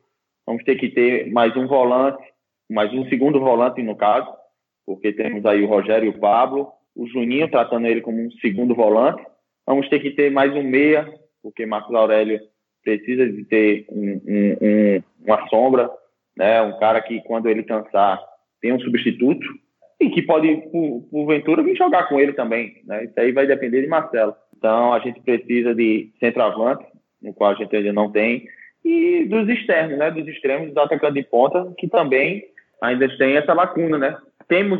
[0.45, 2.23] vamos ter que ter mais um volante,
[2.69, 4.29] mais um segundo volante no caso,
[4.85, 8.73] porque temos aí o Rogério e o Pablo, o Juninho tratando ele como um segundo
[8.73, 9.23] volante.
[9.65, 11.07] Vamos ter que ter mais um meia,
[11.43, 12.39] porque Marcos Aurélio
[12.83, 15.89] precisa de ter um, um, um, uma sombra,
[16.35, 16.61] né?
[16.63, 18.19] um cara que quando ele cansar
[18.59, 19.45] tem um substituto
[19.99, 22.81] e que pode, por, porventura, vir jogar com ele também.
[22.85, 23.05] Né?
[23.05, 24.35] Isso aí vai depender de Marcelo.
[24.57, 26.83] Então a gente precisa de centroavante,
[27.21, 28.47] no qual a gente ainda não tem,
[28.83, 30.09] e dos externos, né?
[30.09, 32.43] dos extremos, dos atacantes de ponta, que também
[32.81, 33.97] ainda tem essa lacuna.
[33.99, 34.17] Né?
[34.47, 34.79] Temos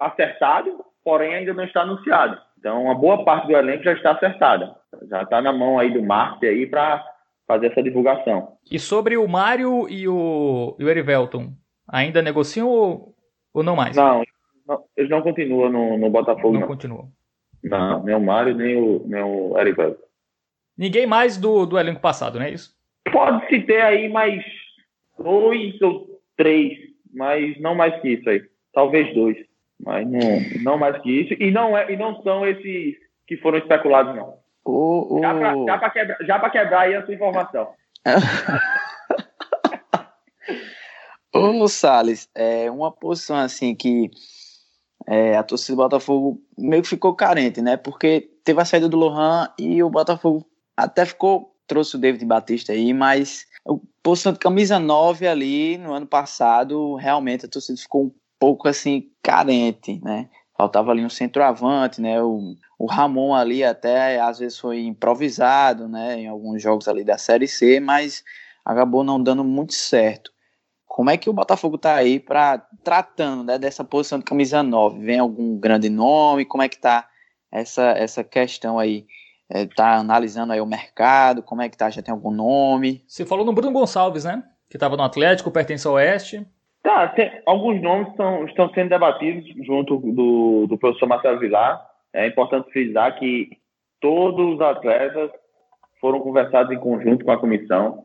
[0.00, 2.36] acertado porém ainda não está anunciado.
[2.58, 4.74] Então, uma boa parte do elenco já está acertada.
[5.08, 7.06] Já está na mão aí do marketing aí para
[7.46, 8.56] fazer essa divulgação.
[8.68, 11.52] E sobre o Mário e o, e o Erivelton,
[11.88, 13.14] ainda negociam ou,
[13.54, 13.94] ou não mais?
[13.94, 14.24] Não,
[14.66, 16.54] não, eles não continuam no, no Botafogo.
[16.54, 16.66] Não, não.
[16.66, 17.08] continuam.
[17.62, 20.02] Não, nem o Mário, nem o, nem o Erivelton.
[20.76, 22.74] Ninguém mais do, do elenco passado, não é isso?
[23.12, 24.44] Pode-se ter aí mais
[25.16, 26.76] dois ou três,
[27.14, 28.42] mas não mais que isso aí.
[28.72, 29.36] Talvez dois.
[29.78, 31.34] Mas não, não mais que isso.
[31.34, 34.38] E não, é, e não são esses que foram especulados, não.
[35.66, 37.68] Já para quebrar, já quebrar aí a sua informação.
[41.32, 44.10] Ô, Salles, é uma posição assim que
[45.06, 47.76] é, a torcida do Botafogo meio que ficou carente, né?
[47.76, 52.72] Porque teve a saída do Lohan e o Botafogo até ficou, trouxe o David Batista
[52.72, 58.04] aí, mas a posição de camisa 9 ali no ano passado, realmente a torcida ficou
[58.06, 60.28] um pouco assim carente, né?
[60.56, 62.22] Faltava ali um centroavante, né?
[62.22, 66.20] O, o Ramon ali até às vezes foi improvisado, né?
[66.20, 68.24] Em alguns jogos ali da Série C, mas
[68.64, 70.32] acabou não dando muito certo.
[70.86, 74.98] Como é que o Botafogo tá aí para tratando né, dessa posição de camisa 9?
[75.00, 76.46] Vem algum grande nome?
[76.46, 77.06] Como é que tá
[77.52, 79.06] essa, essa questão aí?
[79.48, 81.42] É, tá analisando aí o mercado?
[81.42, 81.90] Como é que tá?
[81.90, 83.04] Já tem algum nome?
[83.06, 84.42] Você falou no Bruno Gonçalves, né?
[84.70, 86.44] Que estava no Atlético, pertence ao Oeste.
[86.86, 91.84] Tá, tem, alguns nomes estão, estão sendo debatidos junto do, do professor Marcelo Vilar.
[92.12, 93.50] É importante frisar que
[94.00, 95.32] todos os atletas
[96.00, 98.04] foram conversados em conjunto com a comissão,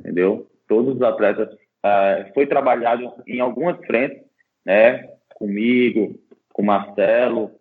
[0.00, 0.50] entendeu?
[0.66, 4.20] Todos os atletas é, foi trabalhado em algumas frentes,
[4.66, 5.08] né?
[5.36, 6.18] Comigo,
[6.52, 7.52] com Marcelo,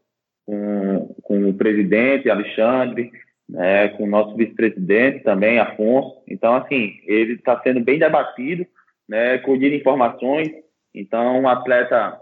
[0.48, 3.12] com, com o presidente Alexandre,
[3.48, 3.90] né?
[3.90, 6.24] Com o nosso vice-presidente também, Afonso.
[6.28, 8.66] Então, assim, ele está sendo bem debatido
[9.10, 10.50] né, colher informações.
[10.94, 12.22] Então, um atleta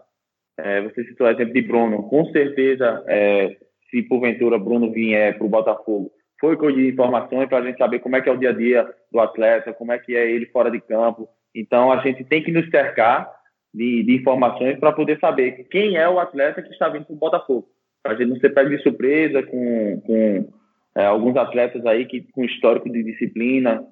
[0.59, 2.09] É, você citou o exemplo de Bruno.
[2.09, 3.55] Com certeza, é,
[3.91, 6.09] se porventura Bruno vier para o Botafogo,
[6.41, 8.53] foi com de informações para a gente saber como é que é o dia a
[8.53, 11.29] dia do atleta, como é que é ele fora de campo.
[11.53, 13.31] Então, a gente tem que nos cercar
[13.71, 17.19] de, de informações para poder saber quem é o atleta que está vindo para o
[17.19, 17.67] Botafogo.
[18.01, 20.49] Para a gente não ser pego de surpresa com, com
[20.95, 23.85] é, alguns atletas aí que com histórico de disciplina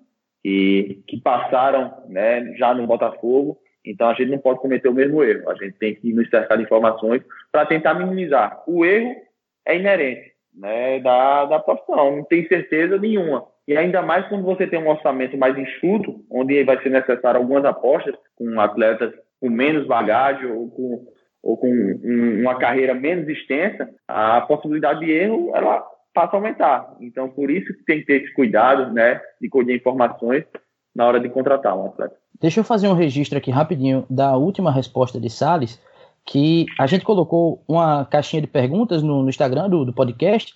[0.48, 3.58] e que passaram né, já no Botafogo.
[3.84, 5.50] Então a gente não pode cometer o mesmo erro.
[5.50, 8.62] A gente tem que nos cercar de informações para tentar minimizar.
[8.68, 9.16] O erro
[9.66, 13.44] é inerente né, da, da profissão, não tem certeza nenhuma.
[13.68, 17.66] E ainda mais quando você tem um orçamento mais enxuto, onde vai ser necessário algumas
[17.66, 21.08] apostas com atletas com menos bagagem ou com,
[21.42, 25.84] ou com um, uma carreira menos extensa, a possibilidade de erro ela
[26.16, 26.96] passa a aumentar.
[27.00, 30.46] Então, por isso que tem que ter esse cuidado né, de colher informações
[30.96, 32.16] na hora de contratar um atleta.
[32.42, 35.80] Deixa eu fazer um registro aqui rapidinho da última resposta de Salles,
[36.26, 40.56] que a gente colocou uma caixinha de perguntas no, no Instagram do, do podcast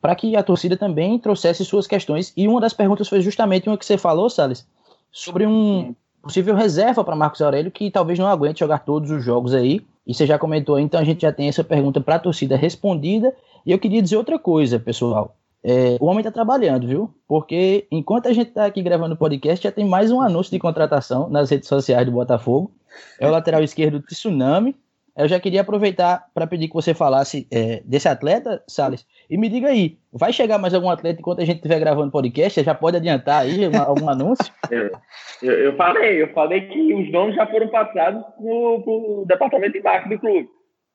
[0.00, 2.32] para que a torcida também trouxesse suas questões.
[2.36, 4.68] E uma das perguntas foi justamente uma que você falou, Salles,
[5.10, 9.54] sobre um possível reserva para Marcos Aurélio, que talvez não aguente jogar todos os jogos
[9.54, 9.80] aí.
[10.04, 13.34] E você já comentou, então a gente já tem essa pergunta para a torcida respondida.
[13.64, 15.36] E eu queria dizer outra coisa, pessoal.
[15.64, 17.14] É, o homem está trabalhando, viu?
[17.28, 20.58] Porque enquanto a gente está aqui gravando o podcast, já tem mais um anúncio de
[20.58, 22.72] contratação nas redes sociais do Botafogo.
[23.18, 24.74] É o lateral esquerdo Tsunami,
[25.16, 29.48] eu já queria aproveitar para pedir que você falasse é, desse atleta, Salles, e me
[29.48, 32.54] diga aí, vai chegar mais algum atleta enquanto a gente estiver gravando podcast?
[32.54, 34.52] Você já pode adiantar aí uma, algum anúncio?
[34.70, 34.90] Eu,
[35.42, 39.82] eu, eu, falei, eu falei que os nomes já foram passados para o departamento de
[39.82, 40.48] marketing do clube.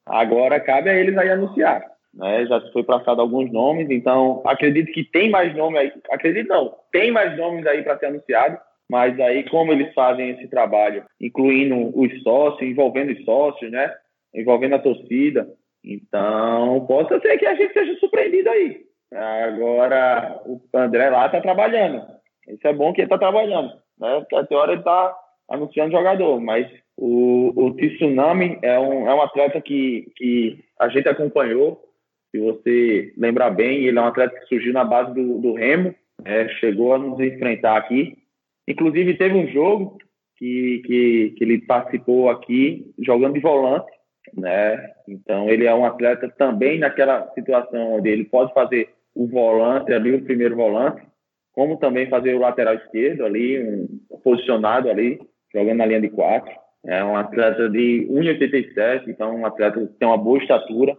[0.05, 1.83] Agora cabe a eles aí anunciar.
[2.13, 2.45] Né?
[2.45, 5.93] Já foi passado alguns nomes, então acredito que tem mais nomes aí.
[6.11, 8.57] Acredito não, tem mais nomes aí para ser anunciado.
[8.89, 13.93] Mas aí, como eles fazem esse trabalho, incluindo os sócios, envolvendo os sócios, né?
[14.33, 15.47] envolvendo a torcida.
[15.83, 18.85] Então, possa ser que a gente seja surpreendido aí.
[19.13, 22.05] Agora, o André lá está trabalhando.
[22.47, 23.73] Isso é bom que ele está trabalhando.
[23.99, 24.19] Né?
[24.19, 25.17] Porque até hora ele está
[25.49, 26.39] anunciando jogador.
[26.39, 26.67] Mas
[26.97, 31.81] o, o Tsunami é um, é um atleta que, que a gente acompanhou.
[32.31, 35.93] Se você lembrar bem, ele é um atleta que surgiu na base do, do Remo.
[36.25, 38.17] É, chegou a nos enfrentar aqui.
[38.67, 39.97] Inclusive, teve um jogo
[40.37, 43.97] que, que, que ele participou aqui, jogando de volante
[44.35, 44.91] né?
[45.07, 50.13] Então ele é um atleta também naquela situação onde ele pode fazer o volante ali,
[50.13, 51.01] o primeiro volante,
[51.53, 53.87] como também fazer o lateral esquerdo ali, um,
[54.23, 55.19] posicionado ali,
[55.53, 56.51] jogando na linha de quatro.
[56.85, 60.95] É um atleta de 1,87, então um atleta que tem uma boa estatura.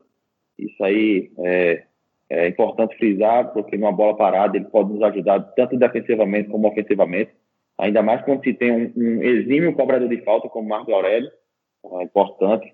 [0.58, 1.84] Isso aí é,
[2.30, 7.30] é importante frisar, porque numa bola parada ele pode nos ajudar tanto defensivamente como ofensivamente.
[7.78, 11.30] Ainda mais quando se tem um, um exímio cobrador de falta como Marco Aurélio,
[12.00, 12.72] é importante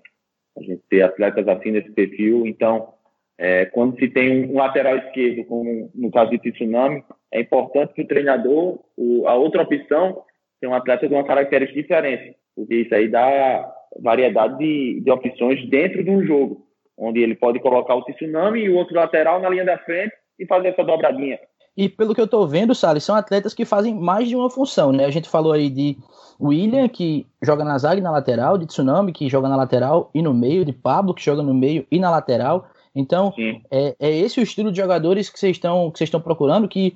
[0.57, 2.45] a gente ter atletas assim nesse perfil.
[2.47, 2.93] Então,
[3.37, 8.01] é, quando se tem um, lateral esquerdo, como no caso de Tsunami, é importante que
[8.01, 10.23] o treinador, o, a outra opção,
[10.59, 13.71] tenha um atleta de uma característica diferente, porque isso aí dá
[14.01, 16.65] variedade de, de opções dentro de um jogo,
[16.97, 20.45] onde ele pode colocar o Tsunami e o outro lateral na linha da frente e
[20.45, 21.39] fazer essa dobradinha.
[21.77, 24.93] E pelo que eu tô vendo, Salles, são atletas que fazem mais de uma função,
[24.93, 25.05] né?
[25.05, 25.97] A gente falou aí de
[26.39, 30.21] William, que joga na zaga e na lateral, de Tsunami, que joga na lateral e
[30.21, 32.67] no meio, de Pablo, que joga no meio e na lateral.
[32.95, 33.33] Então,
[33.69, 36.95] é, é, esse o estilo de jogadores que vocês estão que vocês estão procurando, que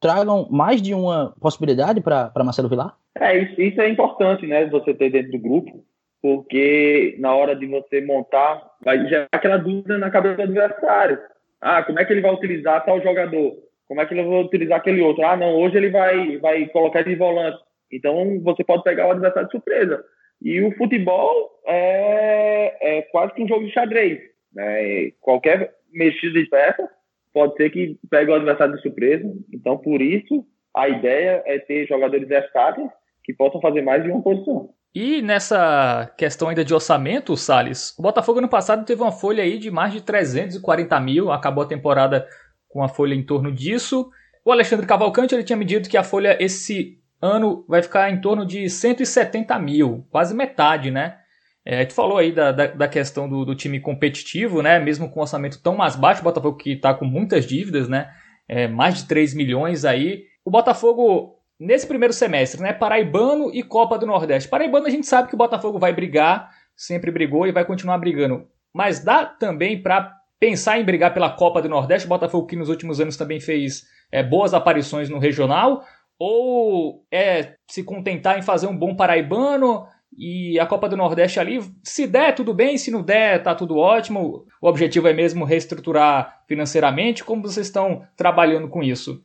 [0.00, 2.96] tragam mais de uma possibilidade para Marcelo Vilar?
[3.18, 4.66] É, isso, isso é importante, né?
[4.68, 5.84] Você ter dentro do grupo,
[6.22, 11.18] porque na hora de você montar, vai gerar aquela dúvida na cabeça do adversário.
[11.60, 13.56] Ah, como é que ele vai utilizar tal jogador?
[13.92, 15.22] como é que ele vai utilizar aquele outro?
[15.22, 17.58] Ah, não, hoje ele vai, vai colocar de volante.
[17.92, 20.02] Então você pode pegar o adversário de surpresa.
[20.40, 24.18] E o futebol é, é quase que um jogo de xadrez.
[24.54, 25.10] Né?
[25.20, 26.88] Qualquer mexida de peça
[27.34, 29.30] pode ser que pegue o adversário de surpresa.
[29.52, 30.42] Então, por isso,
[30.74, 32.88] a ideia é ter jogadores versáteis
[33.22, 34.70] que possam fazer mais de uma posição.
[34.94, 39.58] E nessa questão ainda de orçamento, Salles, o Botafogo no passado teve uma folha aí
[39.58, 42.26] de mais de 340 mil, acabou a temporada
[42.68, 44.10] com a folha em torno disso.
[44.44, 48.44] O Alexandre Cavalcante ele tinha medido que a folha esse ano vai ficar em torno
[48.44, 51.16] de 170 mil, quase metade, né?
[51.64, 54.80] É, tu falou aí da, da, da questão do, do, time competitivo, né?
[54.80, 58.10] Mesmo com um orçamento tão mais baixo, o Botafogo que está com muitas dívidas, né?
[58.48, 60.24] É, mais de 3 milhões aí.
[60.44, 62.72] O Botafogo, nesse primeiro semestre, né?
[62.72, 64.48] Paraibano e Copa do Nordeste.
[64.48, 68.46] Paraibano a gente sabe que o Botafogo vai brigar, sempre brigou e vai continuar brigando.
[68.74, 72.68] Mas dá também para pensar em brigar pela Copa do Nordeste, o Botafogo que nos
[72.68, 75.84] últimos anos também fez é, boas aparições no regional,
[76.18, 79.86] ou é se contentar em fazer um bom paraibano
[80.18, 83.76] e a Copa do Nordeste ali, se der, tudo bem, se não der, tá tudo
[83.76, 84.44] ótimo.
[84.60, 87.24] O objetivo é mesmo reestruturar financeiramente.
[87.24, 89.22] Como vocês estão trabalhando com isso?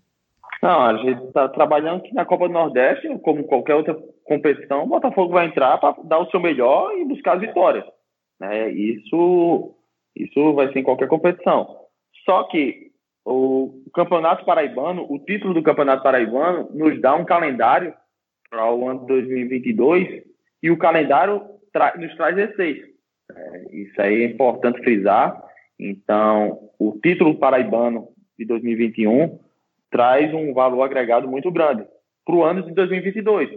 [0.62, 4.88] Não, a gente está trabalhando que na Copa do Nordeste, como qualquer outra competição, o
[4.88, 7.86] Botafogo vai entrar para dar o seu melhor e buscar as vitórias.
[8.40, 8.72] Né?
[8.72, 9.76] Isso,
[10.16, 11.86] isso vai ser em qualquer competição.
[12.26, 12.92] Só que
[13.26, 17.94] o Campeonato Paraibano, o título do Campeonato Paraibano, nos dá um calendário
[18.50, 20.24] para o ano de 2022
[20.64, 21.42] e o calendário
[21.72, 22.88] tra nos traz receita.
[23.32, 25.44] É, isso aí é importante frisar.
[25.80, 28.08] Então, o título paraibano
[28.40, 29.40] de 2021
[29.92, 31.86] traz um valor agregado muito grande
[32.26, 33.50] para o ano de 2022.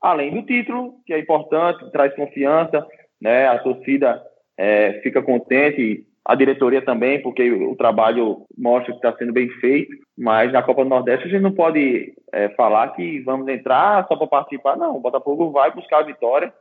[0.00, 2.86] Além do título, que é importante, traz confiança,
[3.20, 3.46] né?
[3.46, 4.22] a torcida
[4.58, 9.92] é, fica contente, a diretoria também, porque o trabalho mostra que está sendo bem feito,
[10.16, 14.16] mas na Copa do Nordeste a gente não pode é, falar que vamos entrar só
[14.16, 14.96] para participar, não.
[14.96, 16.52] O Botafogo vai buscar a vitória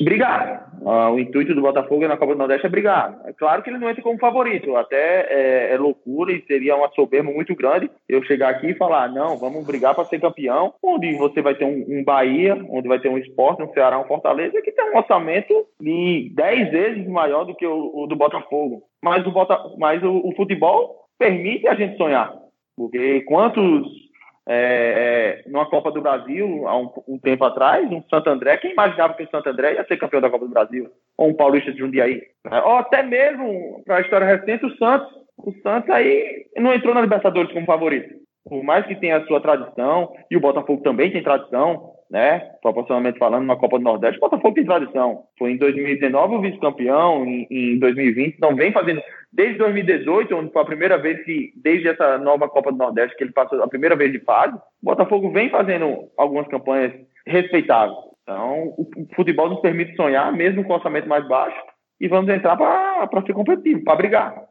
[0.00, 0.70] brigar.
[0.80, 3.18] Uh, o intuito do Botafogo na Copa do Nordeste é brigar.
[3.24, 6.90] É claro que ele não entra como favorito, até é, é loucura e seria uma
[6.90, 11.16] soberba muito grande eu chegar aqui e falar: não, vamos brigar para ser campeão, onde
[11.16, 14.62] você vai ter um, um, Bahia, onde vai ter um esporte, um Ceará, um Fortaleza,
[14.62, 18.82] que tem um orçamento de 10 vezes maior do que o, o do Botafogo.
[19.02, 22.32] Mas, o, Bota, mas o, o futebol permite a gente sonhar.
[22.76, 24.05] Porque quantos
[24.48, 28.72] é, é, numa Copa do Brasil, há um, um, tempo atrás, um Santo André, quem
[28.72, 30.88] imaginava que o Santo André ia ser campeão da Copa do Brasil?
[31.18, 32.22] Ou um Paulista de Jundiaí?
[32.44, 32.62] Né?
[32.62, 35.08] Ou até mesmo, para a história recente, o Santos.
[35.38, 38.14] O Santos aí não entrou na Libertadores como favorito.
[38.48, 42.38] Por mais que tenha a sua tradição, e o Botafogo também tem tradição, né?
[42.62, 45.24] Proporcionalmente falando, na Copa do Nordeste, o Botafogo tem tradição.
[45.38, 49.02] Foi em 2019 o vice-campeão, em, em 2020, não vem fazendo.
[49.32, 53.24] Desde 2018, onde foi a primeira vez que, desde essa nova Copa do Nordeste, que
[53.24, 56.92] ele passou a primeira vez de fase, o Botafogo vem fazendo algumas campanhas
[57.26, 57.98] respeitáveis.
[58.22, 61.56] Então, o futebol nos permite sonhar, mesmo com orçamento mais baixo,
[62.00, 64.42] e vamos entrar para ser competitivo, para brigar.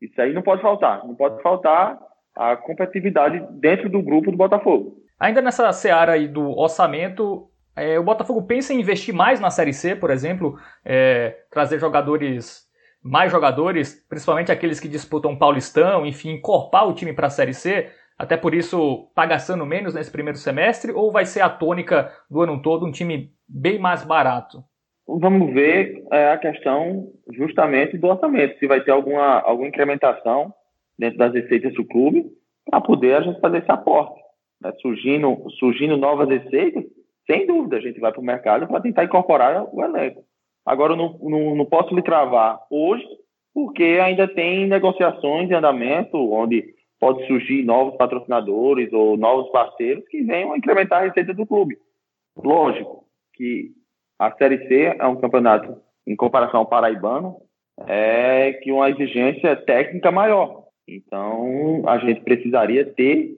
[0.00, 1.06] Isso aí não pode faltar.
[1.06, 1.98] Não pode faltar
[2.34, 5.01] a competitividade dentro do grupo do Botafogo.
[5.18, 9.72] Ainda nessa seara aí do orçamento, é, o Botafogo pensa em investir mais na Série
[9.72, 12.66] C, por exemplo, é, trazer jogadores,
[13.02, 17.90] mais jogadores, principalmente aqueles que disputam Paulistão, enfim, encorpar o time para a Série C,
[18.18, 22.42] até por isso tá gastando menos nesse primeiro semestre, ou vai ser a tônica do
[22.42, 24.62] ano todo um time bem mais barato?
[25.08, 30.52] Vamos ver é, a questão justamente do orçamento, se vai ter alguma, alguma incrementação
[30.98, 32.26] dentro das receitas do clube
[32.70, 34.21] para poder a gente fazer esse aporte
[34.62, 36.84] né, surgindo, surgindo novas receitas,
[37.26, 40.24] sem dúvida, a gente vai para o mercado para tentar incorporar o elenco.
[40.64, 43.04] Agora, eu não, não, não posso lhe travar hoje,
[43.54, 50.22] porque ainda tem negociações em andamento, onde pode surgir novos patrocinadores ou novos parceiros que
[50.22, 51.76] venham incrementar a receita do clube.
[52.36, 53.72] Lógico que
[54.18, 57.36] a Série C é um campeonato, em comparação ao paraibano,
[57.86, 60.62] é que uma exigência técnica maior.
[60.86, 63.36] Então, a gente precisaria ter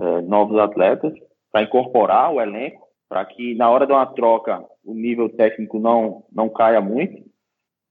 [0.00, 1.12] é, novos atletas
[1.52, 6.24] para incorporar o elenco, para que na hora de uma troca o nível técnico não,
[6.32, 7.22] não caia muito.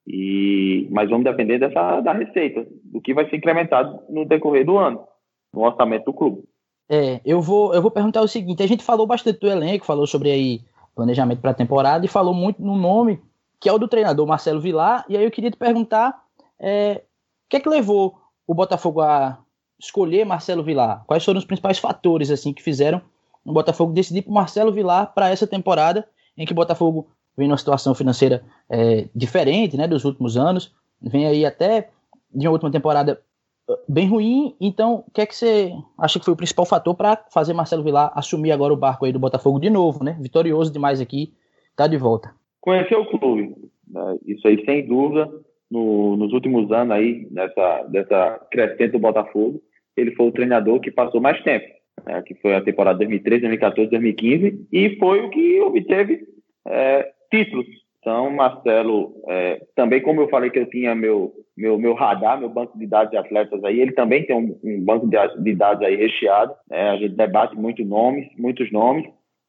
[0.05, 4.77] E, mas vamos depender dessa, da receita, do que vai ser incrementado no decorrer do
[4.77, 5.07] ano,
[5.53, 6.43] no orçamento do clube.
[6.89, 10.05] É, eu vou, eu vou perguntar o seguinte: a gente falou bastante do elenco, falou
[10.05, 10.61] sobre aí
[10.93, 13.19] planejamento para a temporada e falou muito no nome
[13.63, 15.05] que é o do treinador Marcelo Vilar.
[15.07, 16.21] E aí eu queria te perguntar
[16.59, 17.01] é,
[17.45, 19.39] o que é que levou o Botafogo a
[19.83, 21.03] escolher Marcelo Vilar?
[21.05, 23.01] Quais foram os principais fatores assim que fizeram
[23.45, 27.57] o Botafogo decidir por Marcelo Vilar para essa temporada em que o Botafogo vem numa
[27.57, 31.89] situação financeira é, diferente, né, dos últimos anos, vem aí até
[32.33, 33.21] de uma última temporada
[33.69, 34.55] uh, bem ruim.
[34.61, 37.83] Então, o que é que você acha que foi o principal fator para fazer Marcelo
[37.83, 40.17] Vilar assumir agora o barco aí do Botafogo de novo, né?
[40.19, 41.33] Vitorioso demais aqui,
[41.75, 42.33] tá de volta.
[42.61, 43.55] Conhecer o clube,
[43.87, 44.17] né?
[44.25, 45.29] isso aí sem dúvida.
[45.69, 49.59] No, nos últimos anos aí, nessa, dessa crescente do Botafogo,
[49.95, 51.65] ele foi o treinador que passou mais tempo,
[52.06, 56.21] né, que foi a temporada 2013, 2014, 2015, e foi o que obteve
[56.67, 57.65] é, títulos.
[57.99, 62.49] Então, Marcelo, é, também como eu falei que eu tinha meu, meu, meu radar, meu
[62.49, 65.86] banco de dados de atletas aí, ele também tem um, um banco de, de, dados
[65.86, 66.53] aí recheado.
[66.70, 69.05] Né, a gente debate muitos nomes, muitos nomes,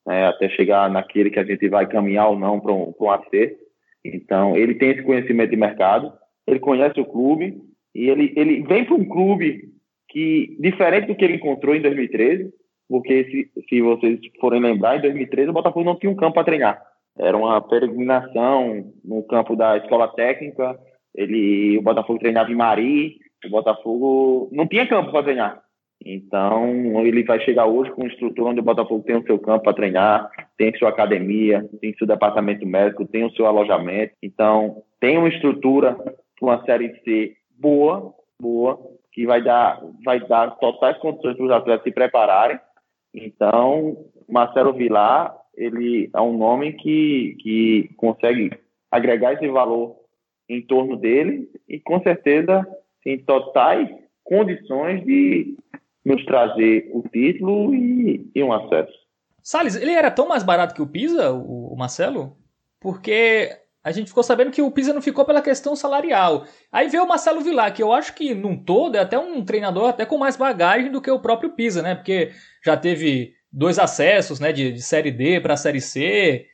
[0.06, 3.56] né, até chegar naquele que a gente vai caminhar ou não para um, um acerto.
[4.04, 6.12] Então, ele tem esse conhecimento de mercado,
[6.46, 7.60] ele conhece o clube,
[7.94, 9.72] e ele, ele vem para um clube
[10.14, 12.50] que, diferente do que ele encontrou em 2013,
[12.88, 16.44] porque se, se vocês forem lembrar, em 2013 o Botafogo não tinha um campo para
[16.44, 16.80] treinar.
[17.18, 20.78] Era uma peregrinação no campo da escola técnica,
[21.14, 25.62] ele, o Botafogo treinava em Mari, o Botafogo não tinha campo para treinar.
[26.04, 29.64] Então, ele vai chegar hoje com uma estrutura onde o Botafogo tem o seu campo
[29.64, 34.12] para treinar, tem sua academia, tem seu departamento médico, tem o seu alojamento.
[34.22, 38.78] Então, tem uma estrutura para uma Série C boa, boa,
[39.14, 42.58] que vai dar, vai dar totais condições para os atletas se prepararem.
[43.14, 43.96] Então,
[44.28, 48.50] Marcelo Vilar, ele é um nome que, que consegue
[48.90, 49.96] agregar esse valor
[50.48, 52.66] em torno dele e, com certeza,
[53.04, 53.88] tem totais
[54.24, 55.56] condições de
[56.04, 58.92] nos trazer o título e, e um acesso.
[59.40, 62.36] Salles, ele era tão mais barato que o Pisa, o Marcelo?
[62.80, 63.48] Porque
[63.84, 66.46] a gente ficou sabendo que o Pisa não ficou pela questão salarial.
[66.72, 69.90] Aí veio o Marcelo Vilar, que eu acho que, num todo, é até um treinador
[69.90, 71.94] até com mais bagagem do que o próprio Pisa, né?
[71.94, 72.30] Porque
[72.64, 74.52] já teve dois acessos, né?
[74.52, 76.46] De, de Série D para Série C.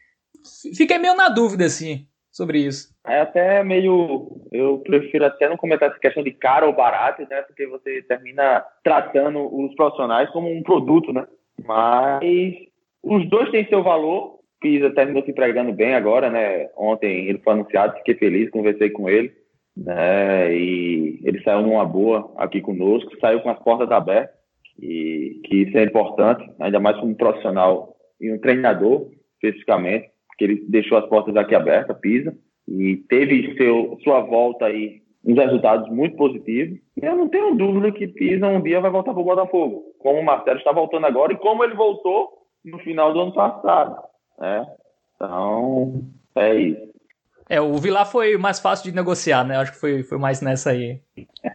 [0.76, 2.93] Fiquei meio na dúvida, assim, sobre isso.
[3.07, 4.43] É até meio.
[4.51, 7.43] Eu prefiro até não comentar essa questão de caro ou barato, né?
[7.43, 11.24] Porque você termina tratando os profissionais como um produto, né?
[11.64, 12.57] Mas
[13.05, 14.39] os dois têm seu valor.
[14.61, 16.69] Pisa terminou se empregando bem agora, né?
[16.77, 19.33] Ontem ele foi anunciado, fiquei feliz, conversei com ele.
[19.77, 20.55] Né?
[20.55, 24.39] E ele saiu numa boa aqui conosco, saiu com as portas abertas.
[24.79, 30.65] E que isso é importante, ainda mais como profissional e um treinador, especificamente, porque ele
[30.69, 32.35] deixou as portas aqui abertas, Pisa
[32.69, 36.79] e teve seu, sua volta aí uns resultados muito positivos.
[36.97, 40.21] E eu não tenho dúvida que Pisa um dia vai voltar para o Botafogo, como
[40.21, 42.31] o Marcelo está voltando agora e como ele voltou
[42.65, 44.10] no final do ano passado.
[44.41, 44.66] Né?
[45.14, 46.03] Então,
[46.34, 46.91] é isso.
[47.49, 49.57] É, o Vilar foi mais fácil de negociar, né?
[49.57, 51.01] Acho que foi, foi mais nessa aí.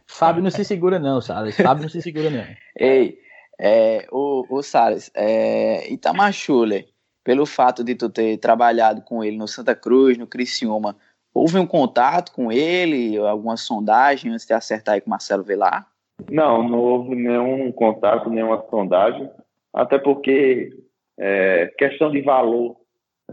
[0.06, 1.56] Fábio não se segura, não, Salles.
[1.56, 2.44] Fábio não se segura, não.
[2.78, 3.18] Ei,
[3.58, 6.86] é, o, o Salles, é, Itamar Schuller,
[7.24, 10.98] pelo fato de tu ter trabalhado com ele no Santa Cruz, no Criciúma,
[11.34, 15.88] houve um contato com ele, alguma sondagem antes de acertar aí com Marcelo Velar?
[16.30, 19.30] Não, não houve nenhum contato, nenhuma sondagem,
[19.74, 20.72] até porque
[21.20, 22.78] é, questão de valor,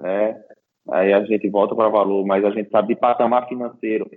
[0.01, 0.41] né?
[0.91, 4.11] Aí a gente volta para valor, mas a gente sabe de patamar financeiro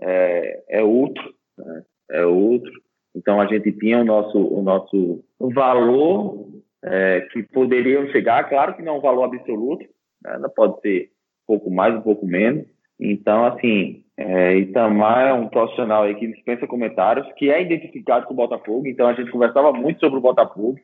[0.00, 1.82] é, é outro, né?
[2.10, 2.70] é outro.
[3.14, 6.48] Então a gente tinha o nosso, o nosso valor
[6.84, 9.84] é, que poderiam chegar, claro que não é um valor absoluto,
[10.22, 10.38] né?
[10.54, 11.10] pode ser
[11.44, 12.66] um pouco mais, um pouco menos.
[13.00, 18.32] Então, assim, é, Itamar é um profissional aí que dispensa comentários, que é identificado com
[18.32, 20.78] o Botafogo, então a gente conversava muito sobre o Botafogo,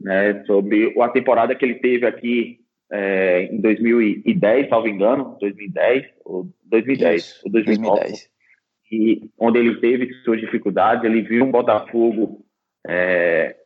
[0.00, 6.48] né, sobre a temporada que ele teve aqui é, em 2010, salvo engano, 2010 ou
[6.64, 8.30] 2010, Isso, ou 2009, 2010.
[8.92, 12.44] E onde ele teve suas dificuldades, ele viu um Botafogo
[12.86, 13.56] é,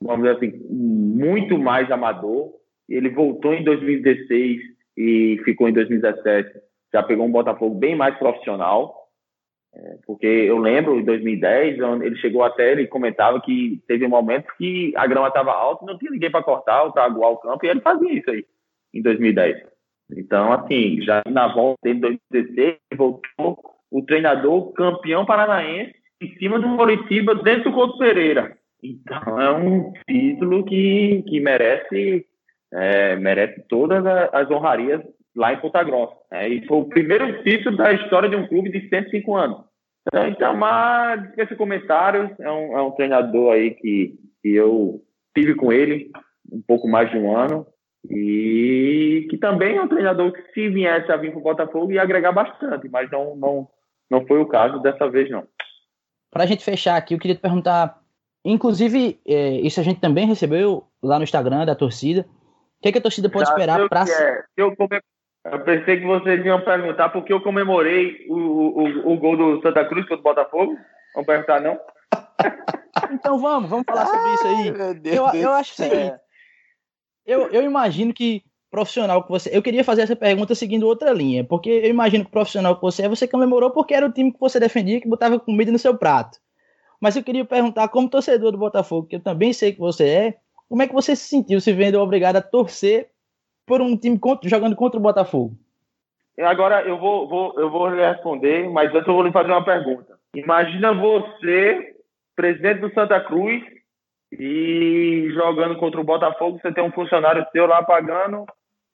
[0.00, 2.52] vamos dizer assim, muito mais amador.
[2.88, 4.60] Ele voltou em 2016
[4.96, 6.50] e ficou em 2017.
[6.92, 8.97] Já pegou um Botafogo bem mais profissional.
[10.06, 14.92] Porque eu lembro, em 2010, ele chegou até, ele comentava que teve um momento que
[14.96, 17.68] a grama estava alta não tinha ninguém para cortar ou para aguar o campo, e
[17.68, 18.44] ele fazia isso aí,
[18.92, 19.56] em 2010.
[20.16, 22.00] Então, assim, já na volta dele em
[22.30, 23.58] 2016, voltou
[23.90, 28.56] o treinador campeão paranaense em cima do Curitiba dentro do Couto Pereira.
[28.82, 32.26] Então é um título que, que merece,
[32.72, 35.02] é, merece todas as honrarias
[35.34, 36.16] lá em Ponta Grossa.
[36.30, 36.48] Né?
[36.48, 39.67] E foi o primeiro título da história de um clube de 105 anos.
[40.08, 45.02] Então, Itamar, dispensa comentários, é um, é um treinador aí que, que eu
[45.36, 46.10] tive com ele
[46.50, 47.66] um pouco mais de um ano
[48.10, 52.02] e que também é um treinador que se viesse a vir para o Botafogo ia
[52.02, 53.68] agregar bastante, mas não, não,
[54.10, 55.46] não foi o caso dessa vez não.
[56.30, 58.00] Para a gente fechar aqui, eu queria te perguntar
[58.44, 62.22] Inclusive, é, isso a gente também recebeu lá no Instagram da torcida.
[62.78, 64.04] O que, é que a torcida pode Já esperar para.
[64.08, 64.44] É.
[64.56, 65.00] Eu, come...
[65.52, 69.84] eu pensei que vocês iam perguntar porque eu comemorei o, o, o gol do Santa
[69.84, 70.76] Cruz contra o Botafogo.
[71.14, 71.78] Vamos perguntar, não?
[73.12, 75.16] então vamos, vamos falar sobre isso aí.
[75.16, 76.16] eu, eu acho o seguinte.
[77.26, 79.50] Eu, eu imagino que profissional que você.
[79.52, 82.82] Eu queria fazer essa pergunta seguindo outra linha, porque eu imagino que o profissional que
[82.82, 85.78] você é, você comemorou porque era o time que você defendia, que botava comida no
[85.78, 86.38] seu prato.
[87.00, 90.34] Mas eu queria perguntar, como torcedor do Botafogo, que eu também sei que você é,
[90.68, 93.08] como é que você se sentiu se vendo obrigado a torcer
[93.68, 95.54] por um time contra, jogando contra o Botafogo?
[96.40, 99.64] Agora eu vou, vou, eu vou lhe responder, mas antes eu vou lhe fazer uma
[99.64, 100.18] pergunta.
[100.34, 101.94] Imagina você,
[102.34, 103.62] presidente do Santa Cruz,
[104.32, 108.44] e jogando contra o Botafogo, você tem um funcionário seu lá pagando,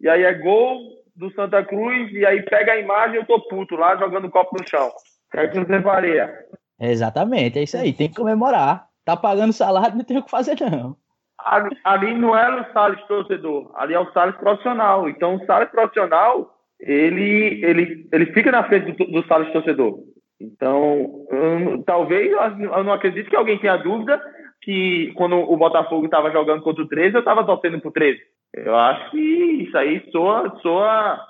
[0.00, 0.78] e aí é gol
[1.14, 4.56] do Santa Cruz, e aí pega a imagem e eu tô puto lá jogando copo
[4.58, 4.88] no chão.
[4.88, 6.32] O que é que você faria?
[6.80, 8.86] Exatamente, é isso aí, tem que comemorar.
[9.04, 10.96] Tá pagando salário, não tem o que fazer, não.
[11.44, 15.08] Ali, ali não é o Salles torcedor, ali é o Salles profissional.
[15.08, 19.98] Então, o Salles profissional, ele, ele, ele fica na frente do, do Salles torcedor.
[20.40, 24.20] Então, eu, talvez eu não acredito que alguém tenha dúvida
[24.62, 28.18] que quando o Botafogo estava jogando contra o 13, eu estava torcendo pro 13.
[28.54, 31.20] Eu acho que isso aí soa, soa,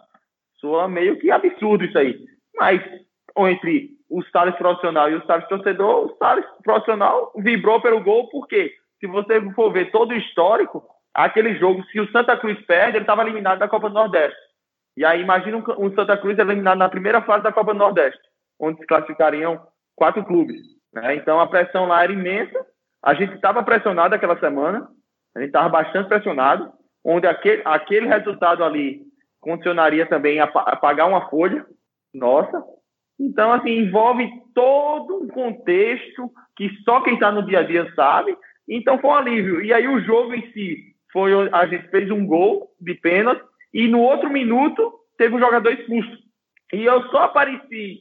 [0.60, 2.16] soa meio que absurdo isso aí.
[2.56, 2.80] Mas
[3.36, 8.72] entre o Salles profissional e o Salles torcedor, o Salles profissional vibrou pelo gol, porque
[9.00, 10.82] se você for ver todo o histórico,
[11.12, 14.38] aquele jogo, se o Santa Cruz perde, ele estava eliminado da Copa do Nordeste.
[14.96, 18.20] E aí imagina um, Santa Cruz eliminado na primeira fase da Copa do Nordeste,
[18.60, 19.60] onde se classificariam
[19.96, 20.60] quatro clubes.
[20.92, 21.16] Né?
[21.16, 22.64] Então a pressão lá era imensa.
[23.02, 24.88] A gente estava pressionado aquela semana,
[25.36, 26.72] a gente estava bastante pressionado,
[27.04, 29.02] onde aquele, aquele resultado ali
[29.40, 31.66] condicionaria também a, a pagar uma folha
[32.14, 32.62] nossa.
[33.18, 38.36] Então, assim, envolve todo um contexto que só quem está no dia a dia sabe.
[38.68, 39.62] Então, foi um alívio.
[39.62, 43.42] E aí, o jogo em si, foi a gente fez um gol de pênalti
[43.72, 46.18] e no outro minuto teve um jogador expulso.
[46.72, 48.00] E eu só apareci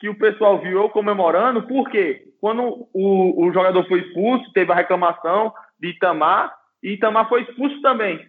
[0.00, 4.74] que o pessoal viu eu comemorando, porque quando o, o jogador foi expulso, teve a
[4.74, 6.52] reclamação de Itamar,
[6.82, 8.28] e Itamar foi expulso também.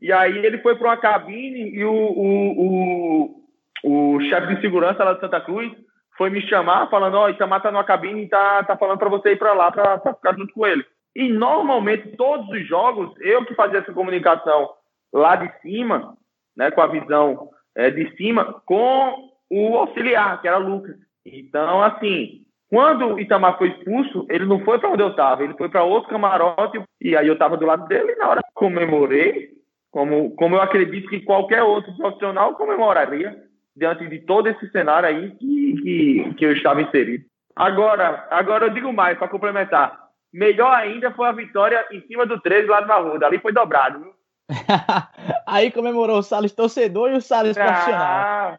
[0.00, 3.42] E aí ele foi para uma cabine e o, o,
[3.84, 5.72] o, o chefe de segurança lá de Santa Cruz
[6.18, 9.08] foi me chamar falando, ó, oh, Itamar tá numa cabine e tá, tá falando para
[9.08, 10.84] você ir para lá para ficar junto com ele.
[11.14, 14.68] E normalmente todos os jogos, eu que fazia essa comunicação
[15.12, 16.16] lá de cima,
[16.56, 20.96] né, com a visão é, de cima, com o auxiliar, que era Lucas.
[21.24, 25.54] Então, assim, quando o Itamar foi expulso, ele não foi para onde eu estava, ele
[25.54, 29.50] foi para outro camarote, e aí eu estava do lado dele, e na hora comemorei,
[29.90, 33.47] como, como eu acredito que qualquer outro profissional comemoraria,
[33.78, 37.24] diante de todo esse cenário aí que, que, que eu estava inserido.
[37.54, 39.98] Agora, agora eu digo mais, para complementar,
[40.32, 44.00] melhor ainda foi a vitória em cima do 13 lá do Arruda, ali foi dobrado,
[44.00, 44.12] viu?
[45.46, 48.58] Aí comemorou o Salles torcedor e o Salles ah, profissional.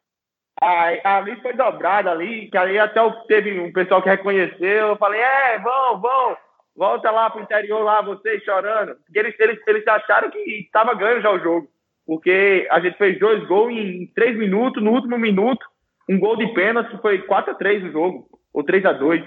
[0.61, 4.89] Aí, ali foi dobrado ali, que aí até teve um pessoal que reconheceu.
[4.89, 6.37] Eu falei, é, vão, vão,
[6.75, 8.95] volta lá pro interior lá, vocês chorando.
[9.05, 11.69] Porque eles, eles, eles acharam que estava ganho já o jogo.
[12.09, 15.63] Porque a gente fez dois gols em três minutos, no último minuto,
[16.09, 19.23] um gol de pênalti, foi 4 a 3 o jogo, ou 3 a 2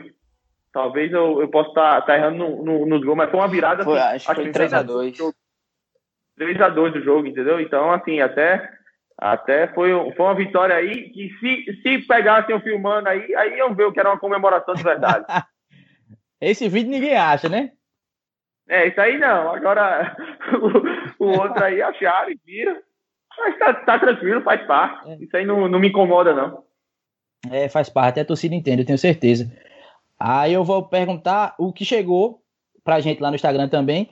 [0.73, 3.47] Talvez eu, eu possa estar tá, tá errando no, no, nos gols, mas foi uma
[3.47, 3.85] virada.
[3.85, 5.17] Foi, assim, acho, acho que foi 3 a 2
[6.37, 7.61] 3 a 2 do jogo, entendeu?
[7.61, 8.69] Então, assim, até,
[9.17, 13.77] até foi, foi uma vitória aí que se, se pegassem o filmando aí, aí iam
[13.77, 15.25] ver o que era uma comemoração de verdade.
[16.41, 17.71] Esse vídeo ninguém acha, né?
[18.69, 19.55] É, isso aí não.
[19.55, 20.17] Agora,
[21.27, 22.77] o, outro aí acharam e viram.
[23.39, 25.11] Mas tá, tá tranquilo, faz parte.
[25.11, 25.17] É.
[25.17, 26.63] Isso aí não, não me incomoda, não.
[27.51, 29.51] É, faz parte, até a torcida entende, eu tenho certeza.
[30.19, 32.41] Aí eu vou perguntar o que chegou
[32.85, 34.09] pra gente lá no Instagram também.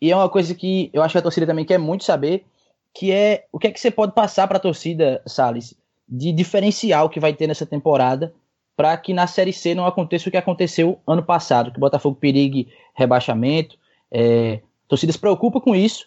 [0.00, 2.44] E é uma coisa que eu acho que a torcida também quer muito saber,
[2.92, 5.74] que é o que é que você pode passar para a torcida, Salles,
[6.06, 8.34] de diferencial que vai ter nessa temporada
[8.76, 12.16] para que na Série C não aconteça o que aconteceu ano passado, que o Botafogo
[12.16, 13.78] perigue rebaixamento.
[14.10, 16.06] É, a torcida se preocupa com isso.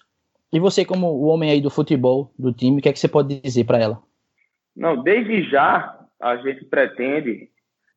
[0.51, 3.07] E você, como o homem aí do futebol do time, o que é que você
[3.07, 4.01] pode dizer para ela?
[4.75, 7.49] Não, desde já a gente pretende,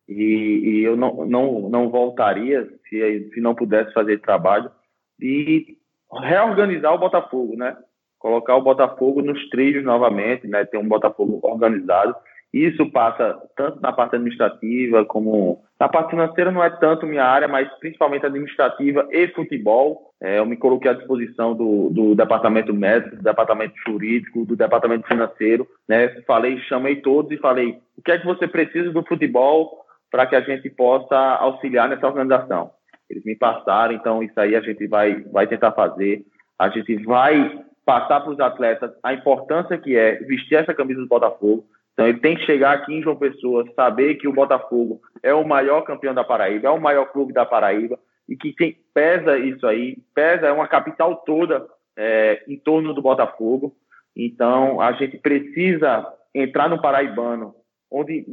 [0.09, 4.70] e, e eu não, não, não voltaria se, se não pudesse fazer trabalho,
[5.18, 5.76] de
[6.22, 7.76] reorganizar o Botafogo, né?
[8.18, 10.64] Colocar o Botafogo nos trilhos novamente, né?
[10.64, 12.14] Ter um Botafogo organizado.
[12.53, 17.46] Isso passa tanto na parte administrativa como na parte financeira não é tanto minha área,
[17.46, 20.11] mas principalmente administrativa e futebol.
[20.20, 25.07] É, eu me coloquei à disposição do, do departamento médico, do departamento jurídico, do departamento
[25.07, 26.09] financeiro, né?
[26.26, 30.36] Falei, chamei todos e falei: o que é que você precisa do futebol para que
[30.36, 32.72] a gente possa auxiliar nessa organização?
[33.09, 36.24] Eles me passaram, então isso aí a gente vai, vai tentar fazer.
[36.59, 41.09] A gente vai passar para os atletas a importância que é vestir essa camisa do
[41.09, 41.64] Botafogo.
[42.01, 45.46] Então ele tem que chegar aqui em João Pessoa, saber que o Botafogo é o
[45.46, 49.66] maior campeão da Paraíba, é o maior clube da Paraíba e que tem, pesa isso
[49.66, 53.76] aí, pesa é uma capital toda é, em torno do Botafogo.
[54.16, 57.55] Então a gente precisa entrar no Paraibano,
[57.90, 58.24] onde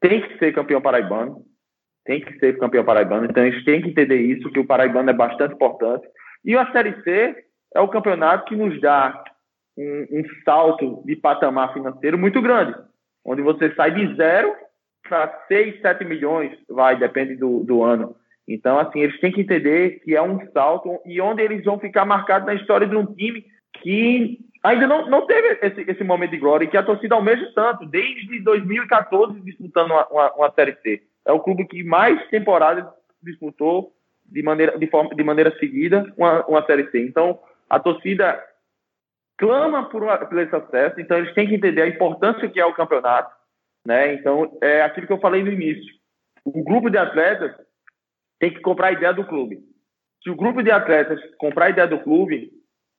[0.00, 1.44] tem que ser campeão paraibano,
[2.04, 5.10] tem que ser campeão paraibano, então a gente tem que entender isso, que o paraibano
[5.10, 6.08] é bastante importante.
[6.44, 7.36] E a Série C
[7.72, 9.22] é o campeonato que nos dá
[9.76, 12.74] um, um salto de patamar financeiro muito grande,
[13.24, 14.54] onde você sai de zero
[15.08, 18.14] para 6, 7 milhões, vai, depende do, do ano.
[18.46, 22.04] Então, assim, eles têm que entender que é um salto e onde eles vão ficar
[22.04, 23.44] marcados na história de um time
[23.82, 27.50] que ainda não, não teve esse, esse momento de glória e que a torcida almeja
[27.54, 32.84] tanto, desde 2014 disputando uma, uma, uma Série C é o clube que mais temporadas
[33.22, 33.92] disputou
[34.26, 37.00] de maneira, de forma, de maneira seguida uma, uma Série C.
[37.00, 38.42] Então, a torcida
[39.40, 42.66] clama por, uma, por esse acesso, então eles têm que entender a importância que é
[42.66, 43.34] o campeonato.
[43.86, 44.12] Né?
[44.12, 45.90] Então, é aquilo que eu falei no início.
[46.44, 47.56] O grupo de atletas
[48.38, 49.58] tem que comprar a ideia do clube.
[50.22, 52.50] se o grupo de atletas comprar a ideia do clube,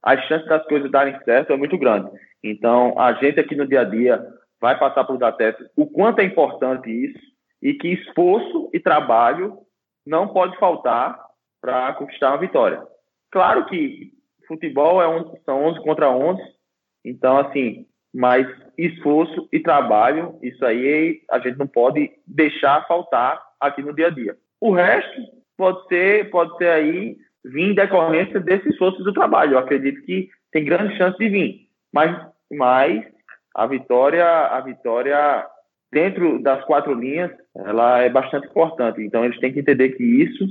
[0.04, 2.10] a chance das coisas darem certo é muito grande.
[2.44, 4.20] Então, a gente aqui no dia a dia
[4.60, 7.20] vai passar para os atletas o quanto é importante isso
[7.62, 9.60] e que esforço e trabalho
[10.06, 11.20] não pode faltar
[11.62, 12.82] para conquistar uma vitória.
[13.32, 14.12] Claro que
[14.52, 16.41] futebol é um, são 11 contra 11,
[17.06, 18.45] então, assim, mas
[18.78, 24.10] esforço e trabalho, isso aí a gente não pode deixar faltar aqui no dia a
[24.10, 24.36] dia.
[24.60, 25.22] O resto
[25.58, 29.54] pode ser, pode ser aí vir em decorrência desse esforço do trabalho.
[29.54, 31.60] Eu acredito que tem grande chance de vir,
[31.93, 33.06] mas, mas
[33.56, 35.47] a vitória, a vitória
[35.91, 39.02] dentro das quatro linhas, ela é bastante importante.
[39.02, 40.45] Então eles têm que entender que isso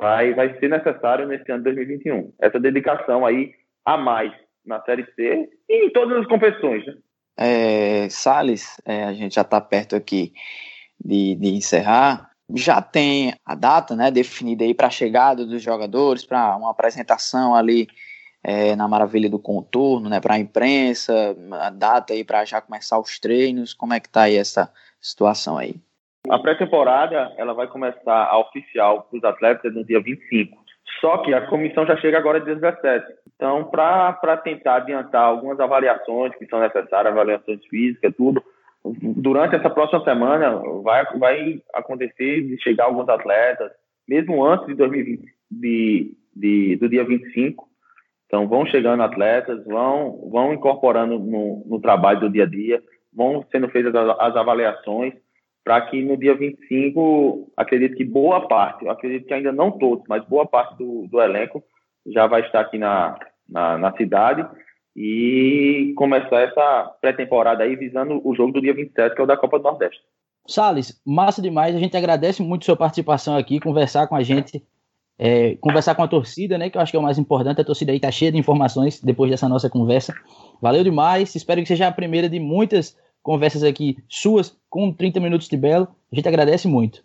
[0.00, 2.32] vai, vai ser necessário nesse ano de 2021.
[2.40, 4.32] Essa dedicação aí a mais
[4.64, 6.84] na Série C e em todas as competições.
[6.86, 6.94] Né?
[7.36, 10.32] É, Salles, é, a gente já está perto aqui
[11.02, 12.30] de, de encerrar.
[12.54, 17.54] Já tem a data né, definida aí para a chegada dos jogadores, para uma apresentação
[17.54, 17.88] ali
[18.42, 22.98] é, na Maravilha do Contorno, né, para a imprensa, a data aí para já começar
[22.98, 25.74] os treinos, como é que está aí essa situação aí?
[26.30, 30.56] A pré-temporada ela vai começar a oficial para os atletas no dia 25.
[31.00, 33.06] Só que a comissão já chega agora dia 17.
[33.34, 38.42] Então, para tentar adiantar algumas avaliações que são necessárias, avaliações físicas, tudo,
[38.84, 43.70] durante essa próxima semana vai, vai acontecer de chegar alguns atletas,
[44.08, 47.66] mesmo antes de 2020, de, de, do dia 25,
[48.26, 52.82] então, vão chegando atletas, vão, vão incorporando no, no trabalho do dia a dia,
[53.14, 55.14] vão sendo feitas as, as avaliações,
[55.66, 60.24] para que no dia 25, acredito que boa parte, acredito que ainda não todos, mas
[60.24, 61.60] boa parte do, do elenco
[62.06, 64.46] já vai estar aqui na, na, na cidade
[64.94, 69.36] e começar essa pré-temporada aí visando o jogo do dia 27, que é o da
[69.36, 70.00] Copa do Nordeste.
[70.46, 71.74] Salles, massa demais.
[71.74, 74.62] A gente agradece muito sua participação aqui, conversar com a gente
[75.18, 76.70] é, conversar com a torcida, né?
[76.70, 77.60] Que eu acho que é o mais importante.
[77.60, 80.14] A torcida aí tá cheia de informações depois dessa nossa conversa.
[80.60, 81.34] Valeu demais.
[81.34, 85.88] Espero que seja a primeira de muitas conversas aqui suas com 30 minutos de belo.
[86.12, 87.02] A gente agradece muito.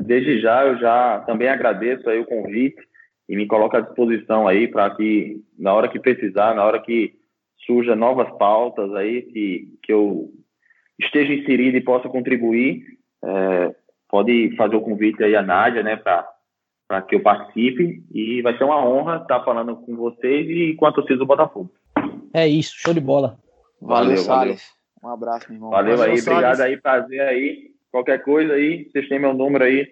[0.00, 2.80] Desde já, eu já também agradeço aí o convite
[3.28, 7.12] e me coloco à disposição aí para que, na hora que precisar, na hora que
[7.66, 10.30] surja novas pautas aí, que, que eu
[10.98, 12.82] esteja inserido e possa contribuir,
[13.22, 13.74] é,
[14.08, 16.32] pode fazer o convite aí à Nádia, né, para
[16.86, 20.84] para que eu participe e vai ser uma honra estar falando com vocês e com
[20.84, 21.70] a torcida do Botafogo.
[22.32, 23.38] É isso, show de bola.
[23.80, 24.83] Valeu, valeu Salles.
[25.04, 25.70] Um abraço, meu irmão.
[25.70, 27.70] Valeu, valeu aí, obrigado aí, prazer aí.
[27.90, 29.86] Qualquer coisa aí, vocês têm meu número aí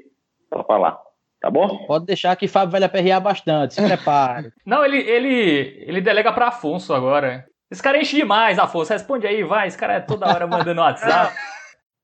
[0.49, 0.99] para falar.
[1.39, 1.85] Tá bom?
[1.87, 4.53] Pode deixar que Fábio vai lhe aperrear bastante, se prepare.
[4.65, 7.45] Não, ele, ele, ele delega para Afonso agora.
[7.71, 8.93] Esse cara enche demais, Afonso.
[8.93, 9.69] Responde aí, vai.
[9.69, 11.35] Esse cara é toda hora mandando WhatsApp.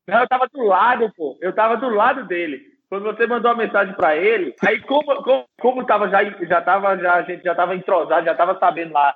[0.06, 1.38] Não, eu tava do lado, pô.
[1.40, 2.60] Eu tava do lado dele.
[2.90, 6.96] Quando você mandou a mensagem para ele, aí como, como, como tava já, já tava,
[6.98, 9.14] já, a gente já tava entrosado, já tava sabendo lá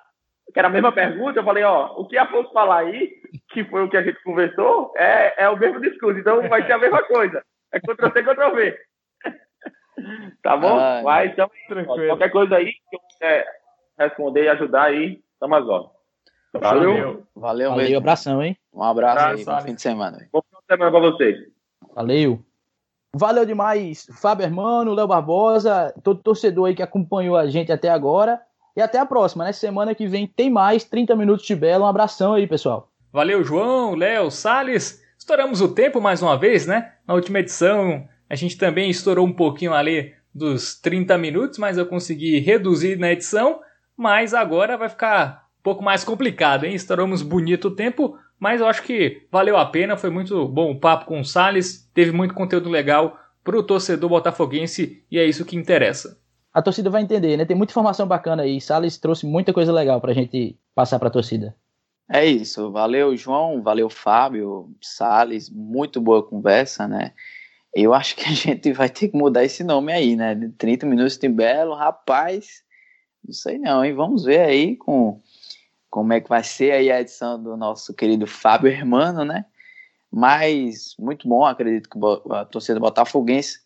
[0.52, 3.12] que era a mesma pergunta, eu falei, ó, o que a Afonso falar aí,
[3.48, 6.72] que foi o que a gente conversou, é, é o mesmo discurso, então vai ser
[6.72, 7.42] a mesma coisa.
[7.72, 8.78] É Ctrl C, Ctrl V.
[10.42, 10.78] tá bom?
[10.78, 12.08] Ah, Mas então, tranquilo.
[12.08, 13.46] qualquer coisa aí que eu puder
[13.98, 15.92] responder e ajudar aí, estamos às ordens.
[16.52, 16.92] Valeu.
[16.92, 18.56] Valeu, Valeu, Valeu abração, hein?
[18.74, 20.28] Um abraço, abraço aí, bom fim de semana.
[20.30, 21.38] Bom fim de semana pra vocês.
[21.94, 22.44] Valeu.
[23.14, 28.40] Valeu demais, Fábio Hermano, Léo Barbosa, todo torcedor aí que acompanhou a gente até agora.
[28.76, 29.52] E até a próxima, né?
[29.52, 31.84] Semana que vem tem mais 30 minutos de belo.
[31.84, 32.90] Um abração aí, pessoal.
[33.12, 35.02] Valeu, João, Léo, Salles.
[35.18, 36.92] Estouramos o tempo mais uma vez, né?
[37.06, 41.84] Na última edição a gente também estourou um pouquinho ali dos 30 minutos, mas eu
[41.84, 43.60] consegui reduzir na edição.
[43.94, 46.74] Mas agora vai ficar um pouco mais complicado, hein?
[46.74, 50.80] Estouramos bonito o tempo, mas eu acho que valeu a pena, foi muito bom o
[50.80, 55.44] papo com o Salles, teve muito conteúdo legal para o torcedor botafoguense e é isso
[55.44, 56.18] que interessa.
[56.52, 57.44] A torcida vai entender, né?
[57.44, 58.60] Tem muita informação bacana aí.
[58.60, 61.56] Salles trouxe muita coisa legal para a gente passar para a torcida.
[62.10, 62.70] É isso.
[62.70, 63.62] Valeu, João.
[63.62, 64.70] Valeu, Fábio.
[64.80, 65.48] Salles.
[65.48, 67.12] Muito boa conversa, né?
[67.74, 70.38] Eu acho que a gente vai ter que mudar esse nome aí, né?
[70.58, 72.62] 30 minutos de belo, rapaz.
[73.24, 73.94] Não sei não, hein?
[73.94, 75.20] Vamos ver aí com
[75.88, 79.46] como é que vai ser aí a edição do nosso querido Fábio Hermano, né?
[80.10, 81.98] Mas muito bom, acredito que
[82.30, 83.61] a torcida botafoguense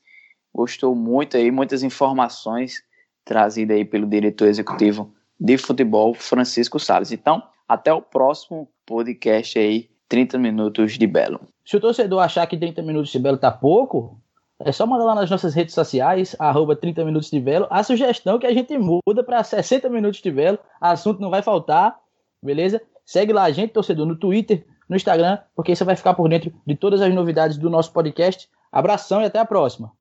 [0.57, 2.83] gostou muito aí, muitas informações
[3.25, 7.13] trazidas aí pelo diretor executivo de futebol, Francisco Salles.
[7.13, 11.41] Então, até o próximo podcast aí, 30 minutos de Belo.
[11.65, 14.19] Se o torcedor achar que 30 minutos de Belo tá pouco,
[14.59, 18.39] é só mandar lá nas nossas redes sociais, arroba 30 minutos de Belo, a sugestão
[18.39, 21.99] que a gente muda para 60 minutos de Belo, assunto não vai faltar
[22.43, 22.81] beleza?
[23.05, 26.53] Segue lá a gente, torcedor, no Twitter, no Instagram, porque você vai ficar por dentro
[26.65, 28.49] de todas as novidades do nosso podcast.
[28.71, 29.93] Abração e até a próxima.